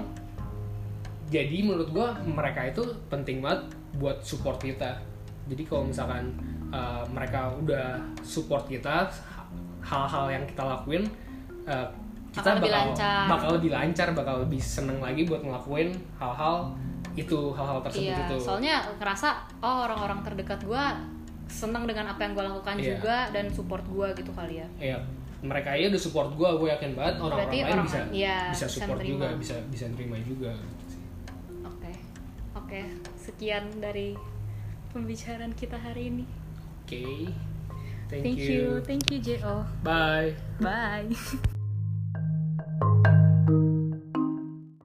jadi 1.31 1.57
menurut 1.63 1.89
gua 1.95 2.09
mereka 2.27 2.69
itu 2.69 2.83
penting 3.09 3.41
banget 3.41 3.73
buat 3.97 4.21
support 4.21 4.61
kita 4.61 5.01
jadi 5.49 5.63
kalau 5.67 5.89
misalkan 5.89 6.31
uh, 6.71 7.03
mereka 7.11 7.51
udah 7.59 7.99
support 8.23 8.69
kita 8.69 9.09
hal-hal 9.81 10.25
yang 10.29 10.45
kita 10.47 10.63
lakuin 10.63 11.09
uh, 11.67 11.89
kita 12.31 12.47
Bakal 12.47 12.57
lebih 12.63 12.71
bakal 12.71 12.87
lancar. 12.87 13.23
bakal 13.27 13.51
lebih 13.59 13.71
lancar 13.75 14.09
bakal 14.15 14.35
lebih 14.47 14.63
seneng 14.63 14.99
lagi 15.03 15.27
buat 15.27 15.43
ngelakuin 15.43 15.91
hal-hal 16.21 16.71
itu 17.19 17.51
hal-hal 17.59 17.83
tersebut 17.83 18.07
iya 18.15 18.23
itu 18.31 18.37
soalnya 18.39 18.77
ngerasa 19.03 19.29
oh 19.59 19.91
orang-orang 19.91 20.23
terdekat 20.23 20.63
gue 20.63 20.85
senang 21.51 21.85
dengan 21.85 22.07
apa 22.07 22.23
yang 22.23 22.33
gue 22.33 22.45
lakukan 22.47 22.77
Iya. 22.77 22.87
juga 22.89 23.17
dan 23.29 23.51
support 23.51 23.83
gue 23.85 24.09
gitu 24.15 24.31
kali 24.31 24.63
ya. 24.63 24.69
Ya 24.79 24.99
mereka 25.41 25.73
aja 25.73 25.89
udah 25.89 25.97
support 25.99 26.29
gua 26.33 26.53
gue 26.55 26.69
yakin 26.69 26.93
banget 26.93 27.17
orang-orang 27.17 27.41
Berarti 27.43 27.59
lain 27.59 27.73
orang 27.73 27.87
bisa 27.87 27.99
lain- 27.99 28.13
iya, 28.15 28.39
bisa 28.49 28.67
bisa 28.67 28.77
support 28.77 28.99
nerima. 28.99 29.11
juga 29.11 29.27
bisa 29.35 29.55
bisa 29.67 29.85
nerima 29.89 30.17
juga 30.21 30.53
oke 31.65 31.93
oke. 32.55 32.81
Sekian 33.17 33.65
dari 33.77 34.09
pembicaraan 34.91 35.53
kita 35.55 35.77
hari 35.77 36.03
ini. 36.09 36.25
Oke 36.85 37.33
thank, 38.07 38.23
thank 38.23 38.39
you. 38.39 38.85
thank 38.85 39.05
you 39.09 39.19
Jo 39.19 39.65
bye. 39.81 40.37
Bye 40.61 41.09